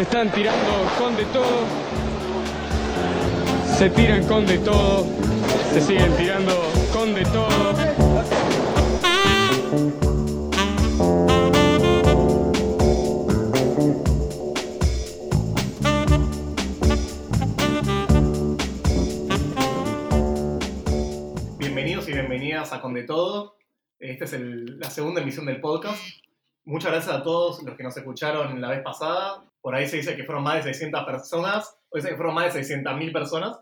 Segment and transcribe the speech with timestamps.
[0.00, 1.44] Se están tirando con de todo.
[3.76, 5.04] Se tiran con de todo.
[5.74, 6.54] Se siguen tirando
[6.90, 7.74] con de todo.
[21.58, 23.58] Bienvenidos y bienvenidas a Con de Todo.
[23.98, 26.00] Esta es la segunda emisión del podcast.
[26.64, 29.42] Muchas gracias a todos los que nos escucharon la vez pasada.
[29.60, 31.76] Por ahí se dice que fueron más de 600 personas.
[31.90, 33.58] Hoy dice que fueron más de 600.000 personas.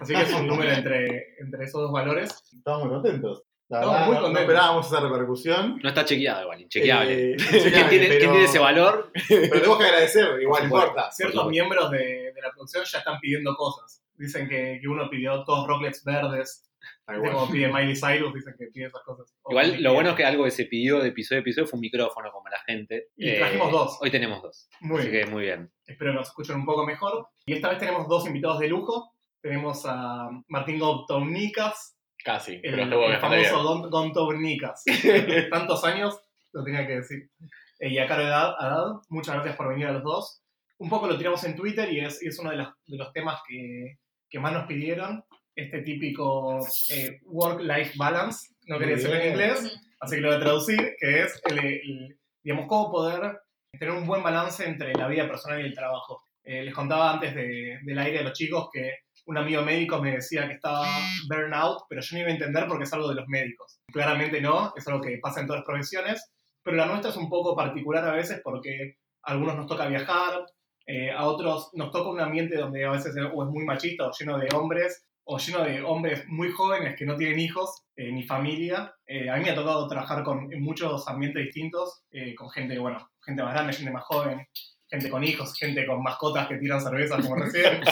[0.00, 2.30] Así que es un número entre, entre esos dos valores.
[2.56, 3.42] Estamos muy contentos.
[3.68, 4.42] La Estamos verdad, muy no- no contentos.
[4.50, 5.80] esperábamos esa repercusión.
[5.82, 7.32] No está chequeado igual, inchequeable.
[7.32, 9.12] Eh, ¿Quién, inchequeable, tiene, pero- quién tiene ese valor?
[9.28, 11.10] Pero tenemos que agradecer, igual, no importa.
[11.12, 11.98] Ciertos miembros de,
[12.34, 14.02] de la producción ya están pidiendo cosas.
[14.16, 16.69] Dicen que, que uno pidió todos rocklets verdes.
[17.06, 17.32] Da ¿Viste igual.
[17.40, 19.34] Como pide Miley Cyrus, dicen que pide esas cosas.
[19.42, 21.76] O Igual lo bueno es que algo que se pidió de episodio a episodio fue
[21.78, 22.96] un micrófono como la gente.
[23.16, 23.98] Eh, Y trajimos dos.
[24.00, 24.68] Hoy tenemos dos.
[24.80, 25.24] Muy así bien.
[25.26, 25.72] que muy bien.
[25.86, 27.28] Espero nos escuchen un poco mejor.
[27.46, 29.12] Y esta vez tenemos dos invitados de lujo.
[29.42, 34.84] Tenemos a Martín Gontownikas, Casi, el, pero estuvo el famoso Gon- Gontownikas.
[35.50, 36.20] Tantos años,
[36.52, 37.30] lo tenía que decir.
[37.78, 40.42] Eh, y a Caro Haddad, Haddad, muchas gracias por venir a los dos.
[40.78, 43.12] Un poco lo tiramos en Twitter y es, y es uno de los, de los
[43.14, 43.96] temas que,
[44.28, 45.24] que más nos pidieron.
[45.64, 46.58] Este típico
[46.90, 48.48] eh, work-life balance.
[48.66, 52.18] No quería decirlo en inglés, así que lo voy a traducir, que es, el, el-
[52.42, 53.38] digamos, cómo poder
[53.78, 56.22] tener un buen balance entre la vida personal y el trabajo.
[56.44, 58.90] Eh, les contaba antes de- del aire a los chicos que
[59.26, 60.86] un amigo médico me decía que estaba
[61.28, 63.80] burnout, pero yo no iba a entender porque es algo de los médicos.
[63.92, 67.28] Claramente no, es algo que pasa en todas las profesiones, pero la nuestra es un
[67.28, 70.44] poco particular a veces porque a algunos nos toca viajar,
[70.86, 74.10] eh, a otros nos toca un ambiente donde a veces o es muy machista o
[74.18, 78.24] lleno de hombres, o lleno de hombres muy jóvenes que no tienen hijos eh, ni
[78.24, 78.92] familia.
[79.06, 82.76] Eh, a mí me ha tocado trabajar con, en muchos ambientes distintos, eh, con gente,
[82.80, 84.44] bueno, gente más grande, gente más joven,
[84.88, 87.80] gente con hijos, gente con mascotas que tiran cervezas como recién.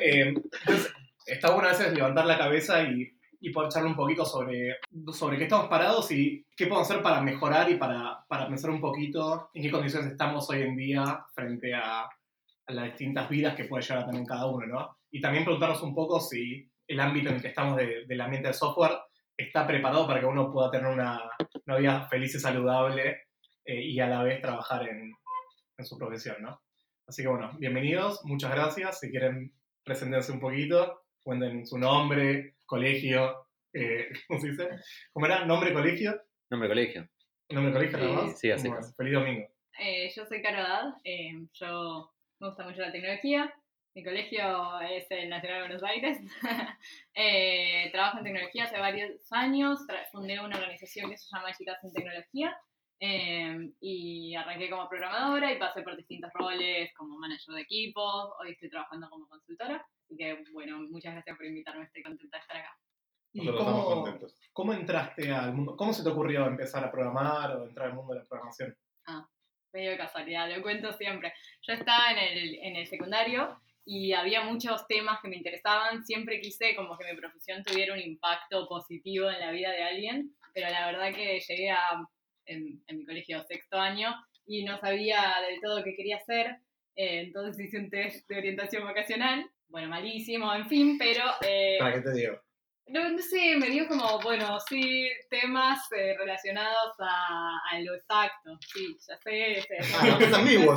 [0.00, 0.92] Eh, entonces,
[1.26, 4.76] está bueno a veces levantar la cabeza y, y poder charlar un poquito sobre,
[5.12, 8.80] sobre qué estamos parados y qué podemos hacer para mejorar y para, para pensar un
[8.80, 13.64] poquito en qué condiciones estamos hoy en día frente a, a las distintas vidas que
[13.64, 14.96] puede llegar a tener cada uno, ¿no?
[15.14, 18.48] Y también preguntarnos un poco si el ámbito en el que estamos de- del ambiente
[18.48, 18.98] del software
[19.36, 21.22] está preparado para que uno pueda tener una,
[21.66, 23.22] una vida feliz y saludable
[23.64, 25.12] eh, y a la vez trabajar en,
[25.78, 26.60] en su profesión, ¿no?
[27.06, 28.98] Así que bueno, bienvenidos, muchas gracias.
[29.00, 29.52] Si quieren
[29.84, 34.68] presentarse un poquito, cuenten su nombre, colegio, eh, ¿cómo se dice?
[35.12, 35.44] ¿Cómo era?
[35.44, 36.20] ¿Nombre, colegio?
[36.50, 37.08] Nombre de colegio.
[37.50, 38.40] ¿Nombre, colegio nada Sí, más?
[38.40, 38.96] sí, así Bueno, es.
[38.96, 39.46] feliz domingo.
[39.78, 42.10] Eh, yo soy Caro Haddad, eh, yo
[42.40, 43.52] me gusta mucho la tecnología.
[43.94, 46.18] Mi colegio es el Nacional de Buenos Aires.
[47.16, 49.78] Eh, trabajo en tecnología hace varios años.
[50.10, 52.56] Fundé una organización que se llama Chicas en Tecnología.
[52.98, 58.32] eh, y arranqué como programadora y pasé por distintos roles como manager de equipos.
[58.40, 59.86] Hoy estoy trabajando como consultora.
[60.04, 61.84] Así que, bueno, muchas gracias por invitarme.
[61.84, 62.76] Estoy contenta de estar acá.
[63.32, 64.18] ¿Y cómo,
[64.52, 65.76] cómo entraste al mundo?
[65.76, 68.76] ¿Cómo se te ocurrió empezar a programar o entrar al mundo de la programación?
[69.72, 71.34] medio de casualidad, lo cuento siempre.
[71.62, 76.04] Yo estaba en el, en el secundario y había muchos temas que me interesaban.
[76.04, 80.34] Siempre quise como que mi profesión tuviera un impacto positivo en la vida de alguien,
[80.52, 82.02] pero la verdad que llegué a,
[82.46, 84.14] en, mi colegio sexto año
[84.46, 86.58] y no sabía del todo qué quería hacer.
[86.96, 89.50] eh, entonces hice un test de orientación vocacional.
[89.68, 92.40] Bueno, malísimo, en fin, pero eh, ¿Para qué te digo?
[92.86, 98.58] No, no sé, me dio como, bueno, sí, temas eh, relacionados a, a lo exacto.
[98.72, 99.62] Sí, ya sé.
[99.62, 100.76] sé, Ah, no, que es ambiguo.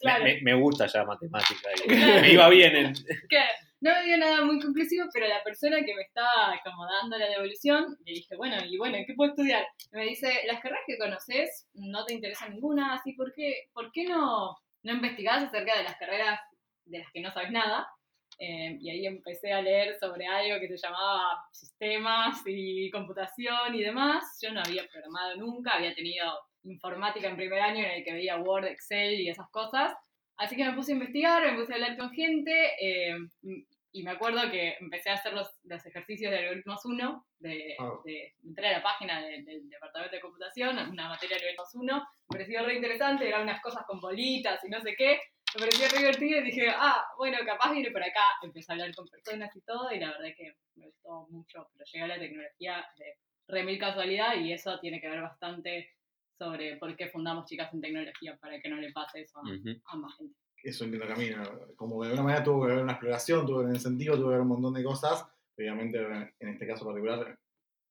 [0.00, 0.24] Claro.
[0.24, 1.70] Me, me gusta ya matemática.
[1.86, 2.94] y me iba bien en.
[3.28, 3.50] Claro,
[3.80, 7.28] no me dio nada muy conclusivo, pero la persona que me estaba como dando la
[7.28, 9.66] devolución, le dije, bueno, y bueno, ¿qué puedo estudiar?
[9.92, 13.90] Y me dice, las carreras que conoces no te interesa ninguna, así, ¿por qué, por
[13.92, 16.40] qué no, no investigás acerca de las carreras
[16.84, 17.86] de las que no sabes nada?
[18.38, 23.82] Eh, y ahí empecé a leer sobre algo que se llamaba sistemas y computación y
[23.82, 24.38] demás.
[24.40, 26.24] Yo no había programado nunca, había tenido
[26.64, 29.92] informática en primer año en el que veía Word, Excel y esas cosas.
[30.36, 33.16] Así que me puse a investigar, me puse a hablar con gente eh,
[33.90, 37.90] y me acuerdo que empecé a hacer los, los ejercicios de algoritmos 1, de, Ah.
[38.04, 41.96] de entrar a la página de- del departamento de computación, una materia de algoritmos 1,
[41.96, 45.18] me pareció re interesante, eran unas cosas con bolitas y no sé qué,
[45.54, 48.94] me pareció re divertido y dije, ah, bueno, capaz viene por acá, empecé a hablar
[48.94, 52.18] con personas y todo y la verdad que me gustó mucho, pero llegué a la
[52.18, 53.16] tecnología de
[53.48, 55.94] re mil casualidad y eso tiene que ver bastante
[56.38, 59.80] sobre por qué fundamos Chicas en Tecnología, para que no le pase eso a, Ujú.
[59.86, 60.34] a más gente.
[60.62, 61.42] Es un lindo camino.
[61.76, 64.28] Como de alguna manera tuvo que haber una exploración, tuvo que haber un incentivo, tuvo
[64.28, 65.26] que haber un montón de cosas.
[65.56, 65.98] Obviamente,
[66.38, 67.38] en este caso particular,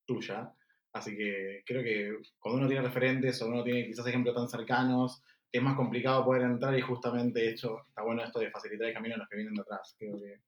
[0.06, 0.54] tuya.
[0.94, 5.22] Así que creo que cuando uno tiene referentes o uno tiene quizás ejemplos tan cercanos,
[5.58, 9.16] es más complicado poder entrar y justamente hecho, está bueno esto de facilitar el camino
[9.16, 9.96] a los que vienen de atrás.
[9.98, 10.42] Creo que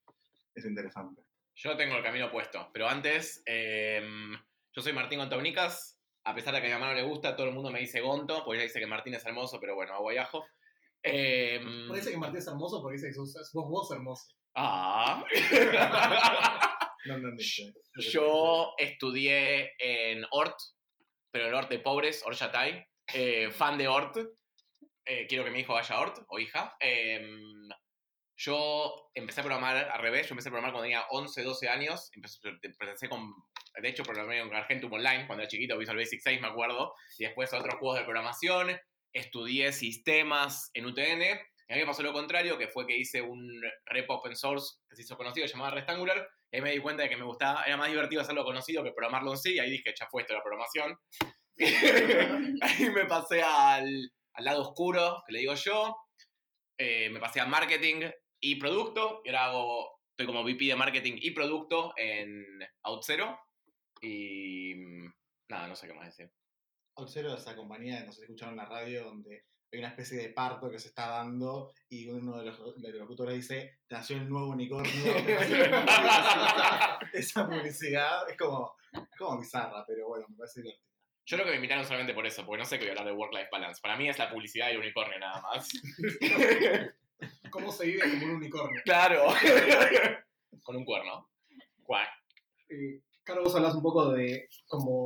[0.56, 1.22] es interesante.
[1.56, 4.02] Yo tengo el camino puesto, pero antes, eh,
[4.74, 5.98] yo soy Martín Gontaunicas.
[6.26, 8.02] A pesar de que a mi mamá no le gusta, todo el mundo me dice
[8.02, 10.46] Gonto, porque ella dice que Martín es hermoso, pero bueno, agua y ajo.
[11.02, 14.34] Eh, Parece que Martín es hermoso porque dice que sos, sos vos hermoso.
[14.56, 15.24] ah.
[17.06, 17.74] No entendiste.
[17.96, 20.58] Yo estudié en Ort,
[21.32, 22.86] pero el Ort de pobres, Ort Yatay.
[23.14, 24.18] Eh, fan de Ort.
[25.12, 26.78] Eh, quiero que mi hijo vaya a Ort o hija.
[26.80, 27.68] Em,
[28.38, 30.28] yo empecé a programar al revés.
[30.28, 32.12] Yo empecé a programar cuando tenía 11, 12 años.
[32.14, 33.34] Empecé, con.
[33.82, 36.94] De hecho, programé en Argentum Online cuando era chiquito, Visual Basic 6, me acuerdo.
[37.18, 38.80] Y después otros juegos de programación.
[39.12, 41.22] Estudié sistemas en UTN.
[41.22, 44.78] Y a mí me pasó lo contrario, que fue que hice un repo open source
[44.88, 46.30] que se hizo conocido, llamado Rectangular.
[46.52, 48.92] Y ahí me di cuenta de que me gustaba, era más divertido hacerlo conocido que
[48.92, 49.56] programarlo en sí.
[49.56, 51.00] Y ahí dije, ya fue esto la programación.
[52.62, 55.96] ahí me pasé al, al lado oscuro, que le digo yo.
[56.78, 58.10] Eh, me pasé a marketing
[58.40, 59.22] y producto.
[59.26, 62.46] Y ahora hago, estoy como VP de marketing y producto en
[62.84, 63.38] OutZero.
[64.02, 65.14] Y mm,
[65.50, 66.31] nada, no sé qué más decir.
[66.96, 70.18] Oxero es esa compañía, no sé si escucharon en la radio, donde hay una especie
[70.18, 74.18] de parto que se está dando y uno de los, de los locutores dice, nació
[74.18, 74.92] el nuevo unicornio.
[77.14, 80.88] esa publicidad es como, es como bizarra, pero bueno, me parece divertido.
[81.30, 83.06] Yo creo que me invitaron solamente por eso, porque no sé qué voy a hablar
[83.06, 83.80] de work-life balance.
[83.84, 85.70] Para mí es la publicidad del unicornio nada más.
[87.52, 88.81] ¿Cómo se vive como un unicornio?
[88.84, 89.26] claro.
[90.64, 91.30] Con un cuerno.
[91.84, 92.10] Cuac.
[92.70, 95.06] Eh, Caro, vos hablas un poco de como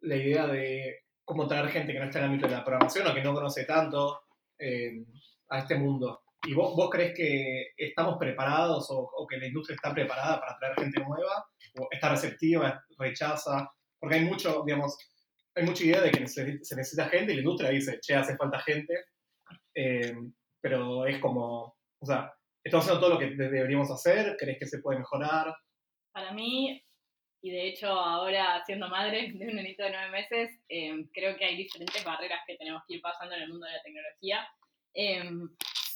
[0.00, 3.06] la idea de cómo traer gente que no está en el ámbito de la programación
[3.06, 4.22] o que no conoce tanto
[4.58, 5.04] eh,
[5.50, 6.22] a este mundo.
[6.44, 10.56] ¿Y vos, vos crees que estamos preparados o, o que la industria está preparada para
[10.56, 11.46] traer gente nueva?
[11.78, 13.70] ¿O está receptiva, rechaza?
[14.00, 14.96] Porque hay mucho, digamos,
[15.54, 18.60] hay mucha idea de que se, necesita gente y la industria dice, che, hace falta
[18.60, 18.94] gente.
[19.74, 20.14] Eh,
[20.60, 22.32] pero es como, o sea,
[22.62, 24.36] ¿estamos haciendo todo lo que de- deberíamos hacer?
[24.38, 25.54] ¿Crees que se puede mejorar?
[26.12, 26.82] Para mí,
[27.42, 31.44] y de hecho ahora siendo madre de un nenito de nueve meses, eh, creo que
[31.44, 34.48] hay diferentes barreras que tenemos que ir pasando en el mundo de la tecnología.
[34.94, 35.30] Eh,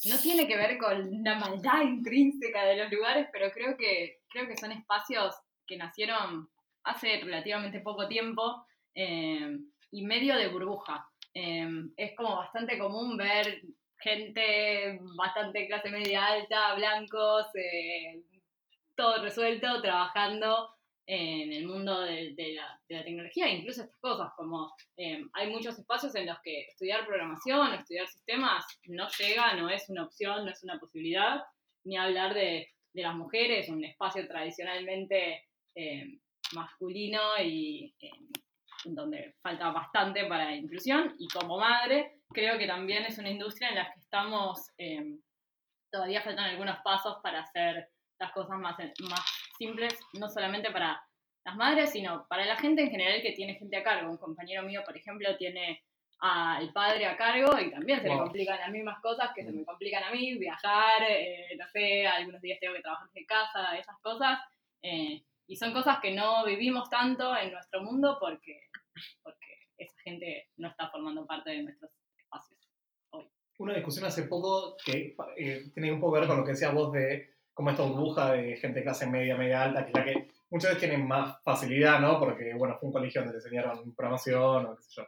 [0.09, 4.47] no tiene que ver con la maldad intrínseca de los lugares, pero creo que, creo
[4.47, 5.35] que son espacios
[5.67, 6.49] que nacieron
[6.83, 9.57] hace relativamente poco tiempo eh,
[9.91, 11.07] y medio de burbuja.
[11.33, 13.61] Eh, es como bastante común ver
[13.99, 18.21] gente bastante clase media alta, blancos, eh,
[18.95, 20.69] todo resuelto, trabajando
[21.05, 24.73] en el mundo de, la, de la tecnología, incluso estas cosas, como
[25.33, 30.05] hay muchos espacios en los que estudiar programación, estudiar sistemas no llega, no es una
[30.05, 31.41] opción, no es una posibilidad,
[31.83, 35.43] ni hablar de, de las mujeres, un espacio tradicionalmente
[36.53, 38.11] masculino y eh,
[38.85, 43.69] donde falta bastante para la inclusión, y como madre, creo que también es una industria
[43.69, 45.17] en la que estamos, eh,
[45.91, 47.89] todavía faltan algunos pasos para hacer
[48.19, 48.75] las cosas más,
[49.09, 49.21] más
[49.57, 51.01] simples, no solamente para
[51.43, 54.11] las madres, sino para la gente en general que tiene gente a cargo.
[54.11, 55.83] Un compañero mío, por ejemplo, tiene
[56.19, 58.25] al padre a cargo y también se le Wow.
[58.25, 62.39] complican las mismas cosas que se me complican a mí, viajar, eh, no sé, algunos
[62.41, 64.39] días tengo que trabajar de casa, esas cosas.
[64.83, 68.69] eh, y son cosas que no vivimos tanto en nuestro mundo porque,
[69.21, 72.57] porque esa gente no está formando parte de nuestros espacios.
[73.59, 76.73] Una discusión hace poco que eh, tiene un poco que ver con lo que decías
[76.73, 80.05] vos de cómo esta burbuja de gente de clase media, media alta, que es la
[80.05, 82.17] que muchas veces tienen más facilidad, ¿no?
[82.17, 85.03] Porque, bueno, fue un colegio donde le enseñaron programación o qué sé yo.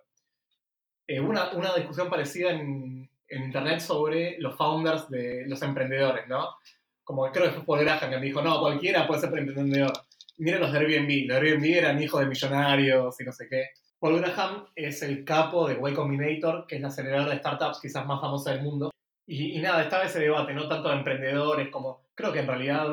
[1.08, 6.50] Eh, una, una discusión parecida en, en internet sobre los founders de los emprendedores, ¿no?
[7.02, 9.94] Como creo que fue Paul Graham que me dijo, no, cualquiera puede ser emprendedor.
[10.38, 13.70] Miren los de Airbnb, los Airbnb eran hijos de millonarios y no sé qué.
[14.00, 18.06] Paul Graham es el capo de Y Combinator, que es la aceleradora de startups quizás
[18.06, 18.92] más famosa del mundo.
[19.26, 22.88] Y, y nada, estaba ese debate, no tanto de emprendedores como, creo que en realidad,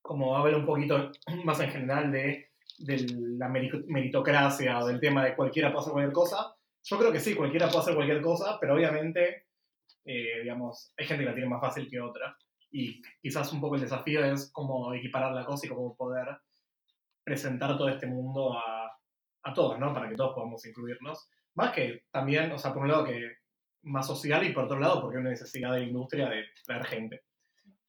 [0.00, 1.12] como habla un poquito
[1.44, 3.06] más en general de, de
[3.38, 6.56] la meri- meritocracia o del tema de cualquiera puede hacer cualquier cosa.
[6.82, 9.44] Yo creo que sí, cualquiera puede hacer cualquier cosa, pero obviamente,
[10.04, 12.36] eh, digamos, hay gente que la tiene más fácil que otra.
[12.72, 16.26] Y quizás un poco el desafío es cómo equiparar la cosa y cómo poder
[17.24, 18.98] presentar todo este mundo a,
[19.44, 19.92] a todos, ¿no?
[19.92, 21.28] Para que todos podamos incluirnos.
[21.54, 23.36] Más que también, o sea, por un lado que
[23.84, 26.84] más social y por otro lado porque hay una necesidad de la industria de traer
[26.84, 27.22] gente.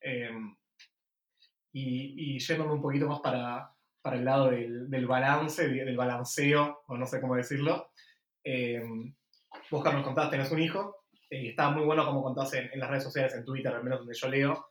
[0.01, 0.31] Eh,
[1.71, 3.71] y, y yéndome un poquito más para,
[4.01, 7.91] para el lado del, del balance, del balanceo, o no sé cómo decirlo.
[8.43, 8.83] Eh,
[9.71, 12.79] vos, Carlos, contaste, tenés un hijo, eh, y estaba muy bueno como contás en, en
[12.79, 14.67] las redes sociales, en Twitter, al menos donde yo leo,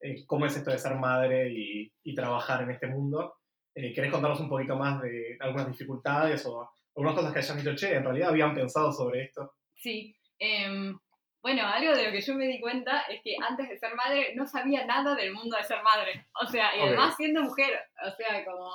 [0.00, 3.36] eh, cómo es esto de ser madre y, y trabajar en este mundo.
[3.74, 7.74] Eh, ¿Querés contarnos un poquito más de algunas dificultades o algunas cosas que hayan dicho,
[7.74, 9.54] che, en realidad habían pensado sobre esto?
[9.74, 10.14] Sí,
[10.44, 10.98] Em,
[11.40, 14.32] bueno, algo de lo que yo me di cuenta es que antes de ser madre
[14.34, 16.26] no sabía nada del mundo de ser madre.
[16.42, 16.86] O sea, y Ok.
[16.88, 18.68] además siendo mujer, o sea, como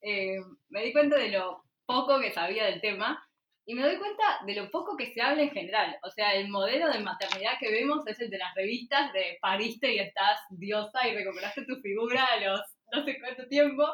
[0.00, 0.36] eh,
[0.68, 3.20] me di cuenta de lo poco que sabía del tema
[3.66, 5.96] y me doy cuenta de lo poco que se habla en general.
[6.04, 9.92] O sea, el modelo de maternidad que vemos es el de las revistas de pariste
[9.92, 12.60] y estás diosa y recuperaste tu figura a los
[12.92, 13.84] no sé cuánto tiempo.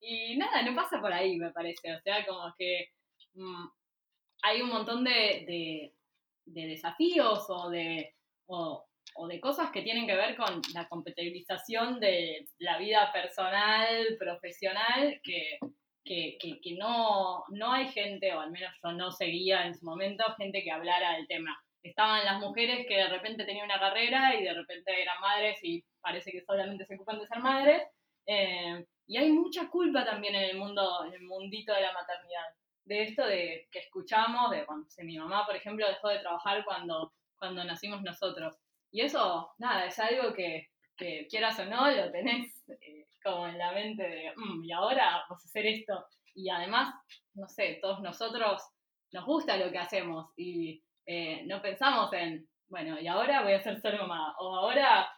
[0.00, 1.94] Y nada, no pasa por ahí, me parece.
[1.94, 2.88] O sea, como que
[3.34, 3.66] mm,
[4.42, 5.10] hay un montón de,
[5.46, 5.94] de-
[6.46, 8.14] de desafíos o de,
[8.46, 8.86] o,
[9.16, 15.20] o de cosas que tienen que ver con la compatibilización de la vida personal, profesional,
[15.24, 15.58] que,
[16.04, 19.84] que, que- que no, no hay gente, o al menos yo no seguía en su
[19.86, 21.58] momento, gente que hablara del tema.
[21.82, 25.84] Estaban las mujeres que de repente tenían una carrera y de repente eran madres y
[26.00, 27.82] parece que solamente se ocupan de ser madres.
[28.26, 32.44] Eh, y hay mucha culpa también en el mundo, el mundito de la maternidad.
[32.84, 37.14] De esto de que escuchamos, de cuando mi mamá, por ejemplo, dejó de trabajar cuando,
[37.38, 38.54] cuando nacimos nosotros.
[38.92, 43.56] Y eso, nada, es algo que, que quieras o no, lo tenés eh, como en
[43.58, 46.06] la mente de, "Mm, y ahora vas a hacer esto.
[46.34, 46.94] Y además,
[47.34, 48.62] no sé, todos nosotros
[49.12, 53.62] nos gusta lo que hacemos y eh, no pensamos en, bueno, y ahora voy a
[53.62, 55.10] ser solo mamá, o ahora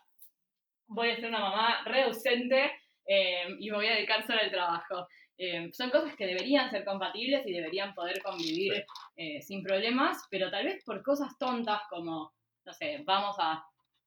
[0.86, 2.79] voy a ser una mamá re ausente
[3.14, 4.96] eh, y me voy a dedicar solo al trabajo.
[5.42, 8.84] Eh, son cosas que deberían ser compatibles y deberían poder convivir
[9.16, 12.32] eh, sin problemas, pero tal vez por cosas tontas como,
[12.66, 13.64] no sé, vamos a...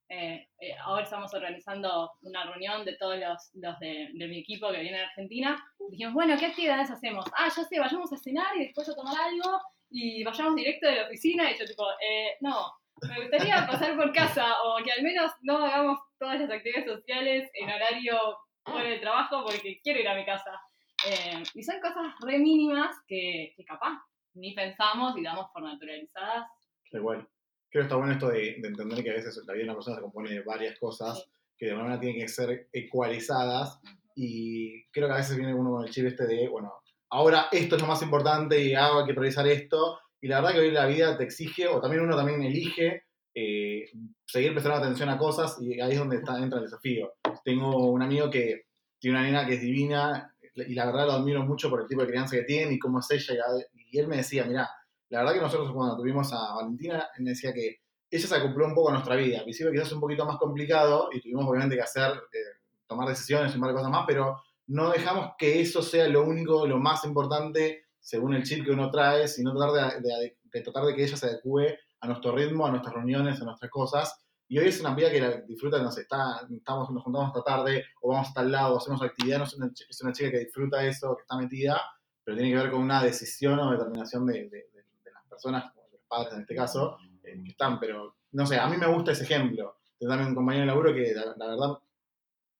[0.10, 4.72] eh, eh, ahora estamos organizando una reunión de todos los, los de, de mi equipo
[4.72, 5.50] que viene de Argentina.
[5.90, 7.26] Dijimos, bueno, ¿qué actividades hacemos?
[7.36, 10.96] Ah, ya sé, vayamos a cenar y después a tomar algo y vayamos directo de
[10.98, 11.52] la oficina.
[11.52, 12.72] Y yo tipo, eh, no,
[13.10, 17.50] me gustaría pasar por casa o que al menos no hagamos todas las actividades sociales
[17.54, 20.60] en horario fuera de trabajo porque quiero ir a mi casa.
[21.08, 24.00] Eh, y son cosas re mínimas que, que capaz
[24.36, 26.48] ni pensamos y damos por naturalizadas.
[26.92, 27.28] Da igual.
[27.70, 29.76] Creo que está bueno esto de, de entender que a veces la vida de una
[29.76, 31.28] persona se compone de varias cosas
[31.58, 33.80] que de alguna manera tienen que ser ecualizadas
[34.16, 36.74] y creo que a veces viene uno con el chip este de, bueno,
[37.10, 40.54] ahora esto es lo más importante y hago hay que priorizar esto y la verdad
[40.54, 43.04] que hoy la vida te exige o también uno también elige
[43.36, 43.86] eh,
[44.26, 47.12] seguir prestando atención a cosas y ahí es donde está, entra el desafío.
[47.44, 48.68] Tengo un amigo que
[49.00, 52.02] tiene una nena que es divina y la verdad lo admiro mucho por el tipo
[52.02, 54.70] de crianza que tiene y cómo es ella y él me decía, mira,
[55.10, 57.78] la verdad que nosotros cuando tuvimos a Valentina, él me decía que
[58.10, 59.38] ella se acopló un poco a nuestra vida.
[59.40, 63.54] Al principio quizás un poquito más complicado y tuvimos obviamente que hacer, eh, tomar decisiones
[63.54, 68.34] de cosas más, pero no dejamos que eso sea lo único, lo más importante según
[68.34, 72.08] el chip que uno trae, sino tratar de tratar de que ella se adecue a
[72.08, 74.23] nuestro ritmo, a nuestras reuniones, a nuestras cosas.
[74.54, 77.86] Y hoy es una vida que disfruta, no sé, está, estamos, nos juntamos hasta tarde,
[78.04, 81.24] o vamos hasta el lado, hacemos actividad, no es una, chica que disfruta eso, que
[81.24, 81.82] está metida,
[82.24, 84.68] pero tiene que ver con una decisión o determinación de, de-
[85.12, 88.60] las personas, o de los padres en este caso, eh, que están, pero no sé,
[88.60, 89.80] a mí me gusta ese ejemplo.
[89.98, 91.80] Tengo también un compañero de laburo que la, la verdad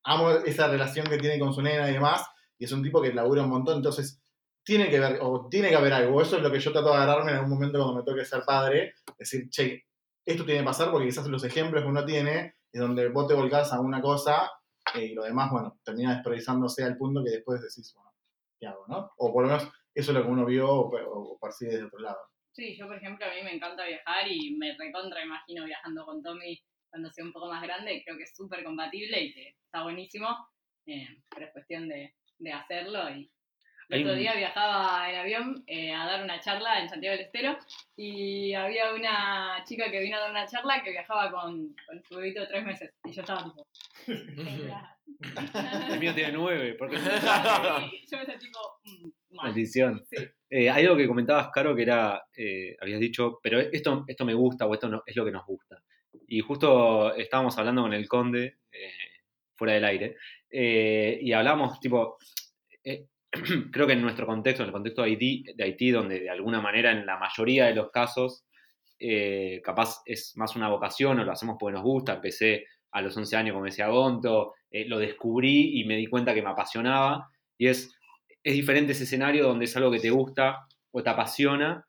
[0.06, 2.26] amo esa relación que tiene con su nena y demás,
[2.58, 4.20] y es un tipo que labura un montón, entonces
[4.64, 6.96] tiene que ver, o tiene que haber algo, eso es lo que yo trato de
[6.96, 9.86] agarrarme en algún momento cuando me toque ser padre, decir, che,
[10.26, 13.34] esto tiene que pasar porque quizás los ejemplos que uno tiene es donde vos te
[13.34, 14.52] volcás a una cosa
[14.96, 18.12] eh, y lo demás, bueno, termina desprioриzándose al punto que después decís, bueno,
[18.60, 19.12] ¿qué hago, no?
[19.18, 19.64] O por lo menos
[19.94, 22.20] eso es lo que uno vio o, o percibe desde otro lado.
[22.52, 26.22] Sí, yo por ejemplo a mí me encanta viajar y me recontra imagino viajando con
[26.22, 29.82] Tommy cuando sea un poco más grande, creo que es súper compatible y que está
[29.82, 30.28] buenísimo,
[30.86, 33.32] eh, pero es cuestión de, de hacerlo y
[33.90, 37.58] el otro día viajaba en avión eh, a dar una charla en Santiago del Estero
[37.96, 42.16] y había una chica que vino a dar una charla que viajaba con, con su
[42.16, 43.68] bebito de tres meses y yo estaba tipo...
[45.90, 46.96] El mío tiene nueve, porque
[48.12, 48.60] yo me sentí tipo...
[48.84, 49.04] mm,
[49.36, 49.46] mal.
[49.48, 50.04] maldición.
[50.10, 50.18] Sí.
[50.50, 54.34] Eh, hay algo que comentabas, Caro, que era, eh, habías dicho, pero esto, esto me
[54.34, 55.82] gusta o esto no, es lo que nos gusta.
[56.28, 58.92] Y justo estábamos hablando con el conde, eh,
[59.56, 60.18] fuera del aire,
[60.50, 62.18] eh, y hablamos, tipo,
[62.84, 63.08] eh,
[63.72, 66.62] creo que en nuestro contexto, en el contexto de Haití, de Haití, donde de alguna
[66.62, 68.46] manera en la mayoría de los casos,
[69.00, 73.18] eh, capaz es más una vocación o lo hacemos porque nos gusta, empecé a los
[73.18, 77.28] 11 años, como decía Gonto, eh, lo descubrí y me di cuenta que me apasionaba,
[77.58, 77.92] y es,
[78.44, 81.88] es diferente ese escenario donde es algo que te gusta o te apasiona,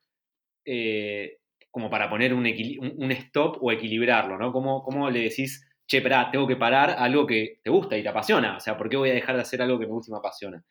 [0.65, 1.39] eh,
[1.71, 4.53] como para poner un, un stop o equilibrarlo, ¿no?
[4.53, 8.09] ¿Cómo, cómo le decís, che, pará, tengo que parar algo que te gusta y te
[8.09, 8.57] apasiona?
[8.57, 10.19] O sea, ¿por qué voy a dejar de hacer algo que me gusta y me
[10.19, 10.65] apasiona?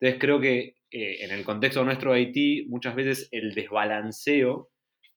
[0.00, 4.70] Entonces creo que eh, en el contexto nuestro de Haití, muchas veces el desbalanceo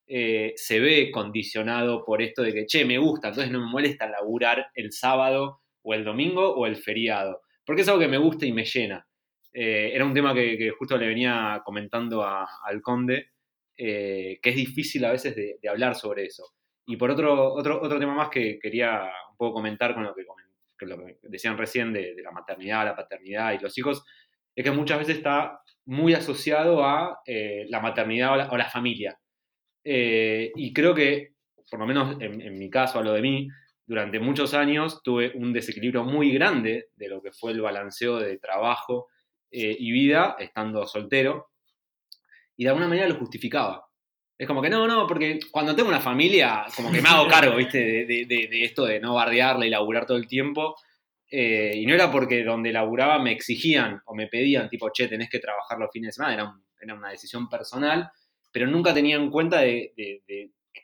[0.08, 4.10] eh, se ve condicionado por esto de que, che, me gusta, entonces no me molesta
[4.10, 8.46] laburar el sábado o el domingo o el feriado, porque es algo que me gusta
[8.46, 9.08] y me llena.
[9.54, 13.32] Eh, era un tema que, justo le venía comentando al conde,
[13.76, 16.54] que es difícil a veces de, de hablar sobre eso.
[16.86, 20.26] Y por otro, otro, otro tema más que quería un poco comentar con lo que,
[21.24, 24.04] decían recién de, de la maternidad, la paternidad y los hijos,
[24.56, 28.70] es que muchas veces está muy asociado a eh, la maternidad o la, o la
[28.70, 29.18] familia.
[29.84, 31.34] Eh, y creo que,
[31.70, 33.48] por lo menos en, mi caso, a lo de mí,
[33.86, 38.38] durante muchos años tuve un desequilibrio muy grande de lo que fue el balanceo de
[38.38, 39.08] trabajo
[39.50, 41.48] eh, y vida estando soltero.
[42.56, 43.86] Y de alguna manera lo justificaba.
[44.38, 47.56] Es como que no, no, porque cuando tengo una familia, como que me hago cargo,
[47.56, 48.06] ¿viste?
[48.06, 50.76] De- de esto de no bardearla y laburar todo el tiempo.
[51.34, 55.30] Eh, y no era porque donde laburaba me exigían o me pedían, tipo, che, tenés
[55.30, 58.12] que trabajar los fines de semana, era, era una decisión personal,
[58.52, 59.94] pero nunca tenía en cuenta de,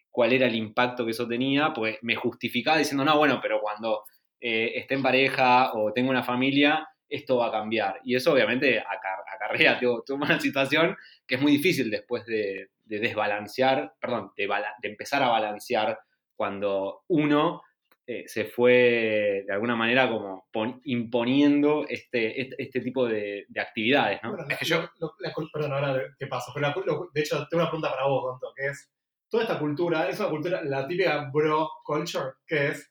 [0.10, 4.04] cuál era el impacto que eso tenía, porque me justificaba diciendo, no, bueno, pero cuando
[4.40, 8.00] eh, esté en pareja o tengo una familia, esto va a cambiar.
[8.04, 13.00] Y eso obviamente acar- acarrea toda una situación que es muy difícil después de, de
[13.00, 14.48] desbalancear, perdón, de
[14.84, 16.00] empezar a balancear
[16.36, 17.62] cuando uno
[18.10, 23.60] eh, se fue de alguna manera como pon- imponiendo este, este, este tipo de, de
[23.62, 24.30] actividades, ¿no?
[24.30, 26.52] Bueno, Es la- que yo- lo- lo- la cul- perdón, ahora te paso.
[26.54, 28.90] Pero la cul- lo- de hecho, tengo una pregunta para vos, Gonto, que es,
[29.30, 32.90] toda esta cultura, es una cultura, la típica bro culture, que es,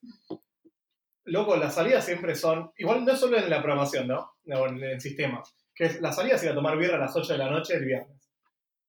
[1.25, 4.32] loco, las salidas siempre son, igual no solo en la programación, ¿no?
[4.44, 5.42] No, en el sistema,
[5.75, 7.85] que es, las salidas ir a tomar birra a las 8 de la noche el
[7.85, 8.30] viernes.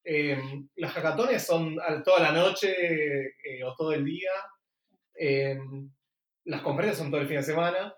[0.03, 0.37] Eh,
[0.75, 2.69] las hackatones son toda la noche
[3.27, 4.31] eh, o todo el día.
[5.19, 5.57] Eh,
[6.47, 7.93] las conferencias son todo el fin de semana.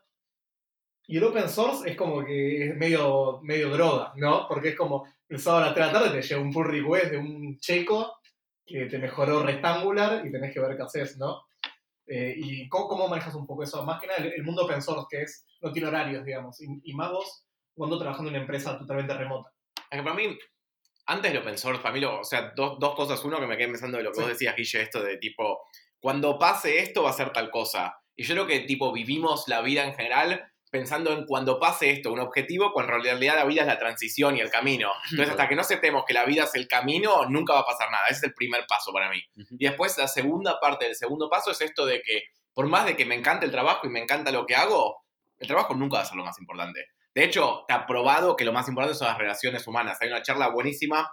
[1.07, 4.47] Y el open source es como que es medio, medio droga, ¿no?
[4.47, 6.67] Porque es como el sábado a las 3 de la tarde te llega un pull
[6.67, 8.19] request de un checo
[8.65, 11.45] que te mejoró rectangular y tenés que ver qué haces, ¿no?
[12.05, 13.83] Eh, ¿Y cómo, cómo manejas un poco eso?
[13.85, 16.61] Más que nada el, el mundo open source, que es no tiene horarios, digamos.
[16.61, 19.51] Y, y más vos cuando trabajando en una empresa totalmente remota.
[19.89, 20.37] Es que para mí,
[21.07, 23.23] antes de open source, para mí, lo- o sea, dos, dos cosas.
[23.25, 24.21] Uno, que me quedé pensando de lo que Sí.
[24.21, 25.61] vos decías, Guille, esto de tipo,
[25.99, 27.98] cuando pase esto va a ser tal cosa.
[28.19, 32.11] Y yo creo que, tipo, vivimos la vida en general pensando en cuando pase esto,
[32.11, 34.91] un objetivo, cuando en realidad la vida es la transición y el camino.
[35.09, 37.89] Entonces, hasta que no aceptemos que la vida es el camino, nunca va a pasar
[37.89, 38.03] nada.
[38.07, 39.23] Ese es el primer paso para mí.
[39.57, 42.97] Y después, la segunda parte del segundo paso es esto de que, por más de
[42.97, 44.97] que me encante el trabajo y me encanta lo que hago,
[45.37, 46.87] el trabajo nunca va a ser lo más importante.
[47.15, 49.97] De hecho, está probado que lo más importante son las relaciones humanas.
[50.01, 51.09] Hay una charla buenísima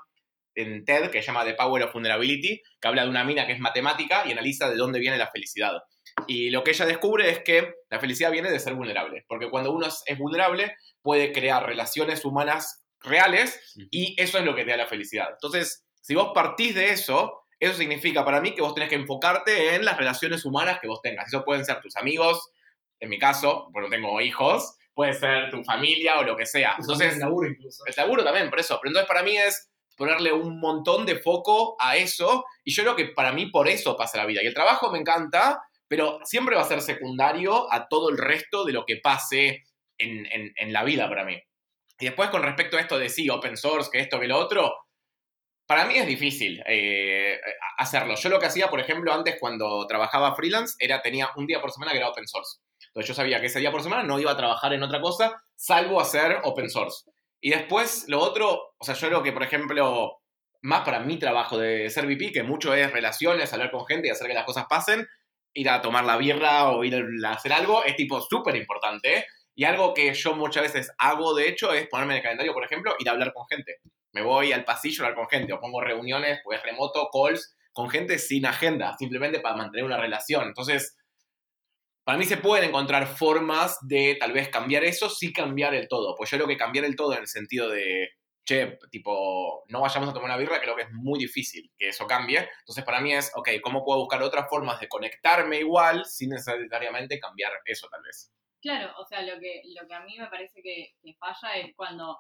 [0.57, 3.53] en TED que se llama The Power of Vulnerability, que habla de una mina que
[3.53, 5.81] es matemática y analiza de dónde viene la felicidad.
[6.27, 9.73] Y lo que ella descubre es que la felicidad viene de ser vulnerable, porque cuando
[9.73, 14.79] uno es vulnerable puede crear relaciones humanas reales y eso es lo que te da
[14.79, 15.29] la felicidad.
[15.31, 19.75] Entonces, si vos partís de eso, eso significa para mí que vos tenés que enfocarte
[19.75, 21.29] en las relaciones humanas que vos tengas.
[21.29, 22.51] Eso pueden ser tus amigos,
[23.01, 26.77] en mi caso, porque no tengo hijos, puede ser tu familia o lo que sea.
[26.79, 27.85] Entonces, el laburo incluso.
[27.87, 28.79] el laburo también, por eso.
[28.81, 32.45] Pero entonces para mí es ponerle un montón de foco a eso.
[32.65, 34.43] Y yo creo que para mí por eso pasa la vida.
[34.43, 38.65] Y el trabajo me encanta, pero siempre va a ser secundario a todo el resto
[38.65, 39.65] de lo que pase
[39.99, 41.41] en, en- en la vida para mí.
[41.99, 44.75] Y después con respecto a esto de sí, open source, que esto, que lo otro,
[45.67, 47.41] para mí es difícil eh,
[47.79, 48.15] hacerlo.
[48.15, 51.73] Yo lo que hacía, por ejemplo, antes cuando trabajaba freelance, era tenía un día por
[51.73, 52.59] semana que era open source.
[52.89, 55.35] Entonces yo sabía que ese día por semana no iba a trabajar en otra cosa,
[55.57, 57.11] salvo hacer open source.
[57.41, 60.19] Y después lo otro, o sea, yo creo que, por ejemplo,
[60.63, 64.11] más para mi trabajo de ser VP, que mucho es relaciones, hablar con gente y
[64.11, 65.07] hacer que las cosas pasen,
[65.57, 69.27] ir a tomar la birra o ir a hacer algo, es tipo súper importante.
[69.55, 72.65] Y algo que yo muchas veces hago, de hecho, es ponerme en el calendario, por
[72.65, 73.79] ejemplo, ir a hablar con gente.
[74.13, 77.89] Me voy al pasillo a hablar con gente, o pongo reuniones, pues remoto, calls, con
[77.89, 80.47] gente sin agenda, simplemente para mantener una relación.
[80.49, 80.97] Entonces,
[82.05, 86.15] para mí se pueden encontrar formas de tal vez cambiar eso, sí cambiar el todo.
[86.17, 88.11] Pues yo creo que cambiar el todo en el sentido de,
[88.47, 92.07] che, tipo, no vayamos a tomar una birra, creo que es muy difícil que eso
[92.07, 92.49] cambie.
[92.61, 97.19] Entonces para mí es, ok, ¿cómo puedo buscar otras formas de conectarme igual sin necesariamente
[97.19, 98.33] cambiar eso tal vez?
[98.63, 101.75] Claro, o sea, lo que, lo que a mí me parece que, que falla es
[101.75, 102.19] cuando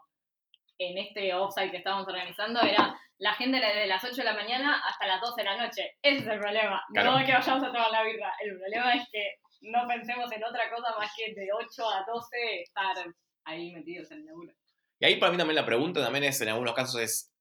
[0.78, 4.82] en este offsite que estábamos organizando era la era desde las 8 de la mañana
[4.86, 5.96] hasta las 12 de la noche.
[6.02, 6.82] Ese es el problema.
[6.92, 7.12] Claro.
[7.12, 8.34] No que vayamos a tomar la birra.
[8.44, 12.60] El problema es que no pensemos en otra cosa más que de 8 a 12
[12.62, 12.96] estar
[13.44, 14.52] ahí metidos en el laburo.
[14.98, 17.32] Y ahí para mí también la pregunta también es, en algunos casos es,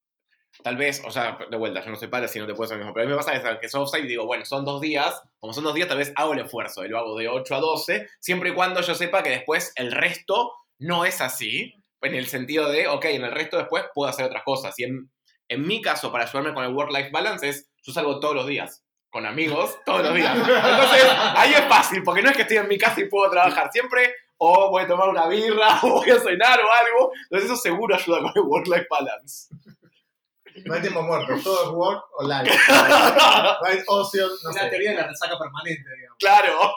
[0.63, 2.77] tal vez, o sea, de vuelta, yo no soy padre, si no te puedo hacer
[2.77, 4.65] lo mismo, pero a mí me pasa es que soy offside y digo, bueno, son
[4.65, 7.27] dos días, como son dos días, tal vez hago el esfuerzo, y lo hago de
[7.27, 11.73] 8 a 12, siempre y cuando yo sepa que después el resto no es así,
[12.05, 14.77] en el sentido de, ok, en el resto después puedo hacer otras cosas.
[14.79, 15.11] Y en,
[15.47, 18.83] en mi caso, para ayudarme con el work-life balance, es, yo salgo todos los días,
[19.09, 20.35] con amigos, todos los días.
[20.37, 21.03] Entonces,
[21.35, 24.13] ahí es fácil, porque no es que estoy en mi casa y puedo trabajar siempre,
[24.37, 27.11] o voy a tomar una birra, o voy a cenar o algo.
[27.23, 29.47] Entonces eso seguro ayuda con el work-life balance.
[30.65, 32.57] No hay tiempo muerto, todo es work o life.
[32.67, 34.69] No hay ocio, no Una sé.
[34.69, 36.17] teoría de la resaca permanente, digamos.
[36.17, 36.71] claro.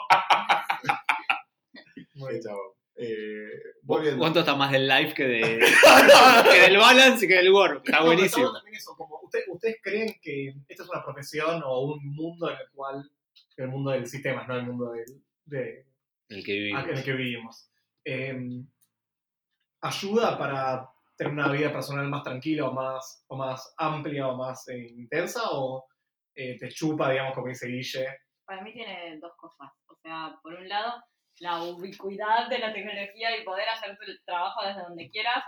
[2.13, 2.75] Sí, chavo.
[3.01, 3.47] Eh,
[3.83, 4.19] volviendo.
[4.19, 5.41] ¿Cuánto está más del live que, de,
[6.51, 7.81] que del balance y que del work?
[7.85, 8.51] Está No, buenísimo.
[8.51, 12.57] también eso, como, ¿usted- ¿Ustedes creen que esta es una profesión o un mundo en
[12.57, 13.09] el cual,
[13.55, 15.05] el mundo del sistema, no el mundo del,
[15.45, 15.85] de,
[16.29, 16.83] El que vivimos.
[16.83, 17.71] en el que vivimos,
[18.05, 18.63] eh,
[19.81, 24.67] ayuda para tener una vida personal más tranquila o más, o más amplia o más
[24.69, 25.85] eh, intensa o
[26.35, 28.07] eh, te chupa, digamos, como dice Guille?
[28.45, 29.69] Para mí tiene dos cosas.
[29.87, 31.03] O sea, por un lado,
[31.39, 35.43] la ubicuidad de la tecnología y poder hacer tu trabajo desde donde quieras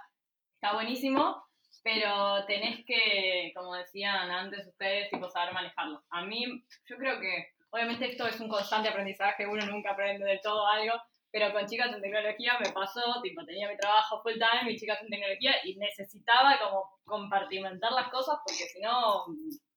[0.56, 1.44] está buenísimo,
[1.84, 6.04] pero tenés que, como decían antes ustedes, tipo, saber manejarlo.
[6.10, 10.42] A mí, yo creo que, obviamente esto es un constante aprendizaje, uno nunca aprende del
[10.42, 10.94] todo algo,
[11.32, 15.02] pero con chicas en tecnología me pasó, tipo, tenía mi trabajo full time y chicas
[15.02, 19.26] en tecnología y necesitaba como compartimentar las cosas porque si no,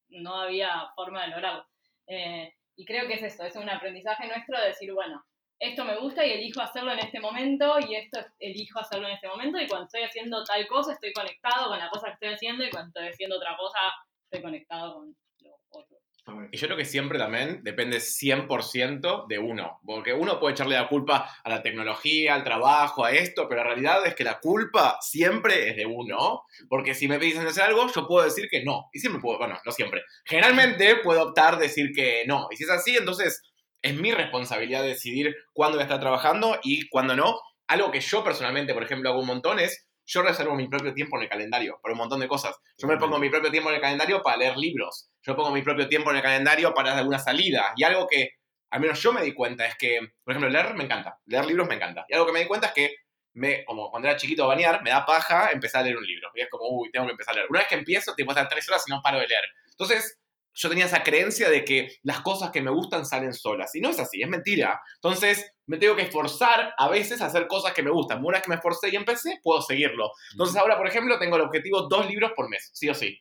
[0.09, 1.67] no había forma de lograrlo.
[2.09, 5.25] Eh, y creo que es eso, es un aprendizaje nuestro de decir, bueno,
[5.61, 9.29] esto me gusta y elijo hacerlo en este momento y esto elijo hacerlo en este
[9.29, 12.65] momento y cuando estoy haciendo tal cosa estoy conectado con la cosa que estoy haciendo
[12.65, 13.79] y cuando estoy haciendo otra cosa
[14.25, 15.97] estoy conectado con lo otro.
[15.97, 16.14] Está bueno.
[16.51, 19.81] Y yo creo que siempre también depende 100% de uno.
[19.85, 23.69] Porque uno puede echarle la culpa a la tecnología, al trabajo, a esto, pero la
[23.69, 26.45] realidad es que la culpa siempre es de uno.
[26.69, 28.89] Porque si me dicen hacer algo, yo puedo decir que no.
[28.93, 30.03] Y siempre puedo, bueno, no siempre.
[30.25, 32.49] Generalmente puedo optar decir que no.
[32.51, 33.43] Y si es así, entonces
[33.83, 37.39] es mi responsabilidad decidir cuándo voy a estar trabajando y cuándo no.
[37.67, 41.17] Algo que yo personalmente, por ejemplo, hago un montón es yo reservo mi propio tiempo
[41.17, 42.57] en el calendario para un montón de cosas.
[42.77, 45.11] Yo me pongo mi propio tiempo en el calendario para leer libros.
[45.23, 47.73] Yo pongo mi propio tiempo en el calendario para alguna salida.
[47.77, 48.31] Y algo que,
[48.71, 51.19] al menos yo me di cuenta, es que, por ejemplo, leer me encanta.
[51.27, 52.05] Leer libros me encanta.
[52.09, 52.95] Y algo que me di cuenta es que,
[53.35, 56.31] me, como cuando era chiquito a bañar, me da paja empezar a leer un libro.
[56.35, 57.47] Y es como, uy, tengo que empezar a leer.
[57.51, 59.45] Una vez que empiezo, te puedo estar tres horas y no paro de leer.
[59.71, 60.21] Entonces,
[60.55, 63.75] yo tenía esa creencia de que las cosas que me gustan salen solas.
[63.75, 64.81] Y no es así, es mentira.
[64.97, 68.25] Entonces, me tengo que esforzar a veces a hacer cosas que me gustan.
[68.25, 70.11] Una vez que me esforcé y empecé, puedo seguirlo.
[70.33, 73.21] Entonces, ahora, por ejemplo, tengo el objetivo dos libros por mes, sí o sí.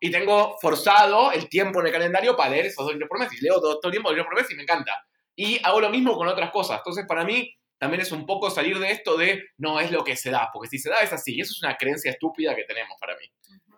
[0.00, 3.32] Y tengo forzado el tiempo en el calendario para leer esos dos libros por mes.
[3.32, 4.92] Y leo todo, todo el tiempo libros por mes y me encanta.
[5.34, 6.78] Y hago lo mismo con otras cosas.
[6.78, 10.16] Entonces, para mí, también es un poco salir de esto de no es lo que
[10.16, 10.50] se da.
[10.52, 11.36] Porque si se da es así.
[11.36, 13.26] Y eso es una creencia estúpida que tenemos para mí.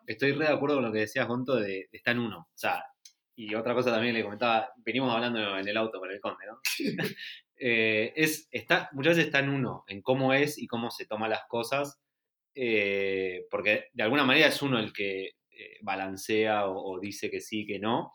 [0.06, 2.38] Estoy re de acuerdo con lo que decías, Gonto, de, de está en uno.
[2.38, 2.84] O sea,
[3.37, 6.61] y otra cosa también le comentaba, venimos hablando en el auto con el conde, ¿no?
[7.59, 11.27] Eh, es, está, muchas veces está en uno, en cómo es y cómo se toma
[11.27, 11.99] las cosas,
[12.55, 17.40] eh, porque de alguna manera es uno el que eh, balancea o, o dice que
[17.40, 18.12] sí, que no,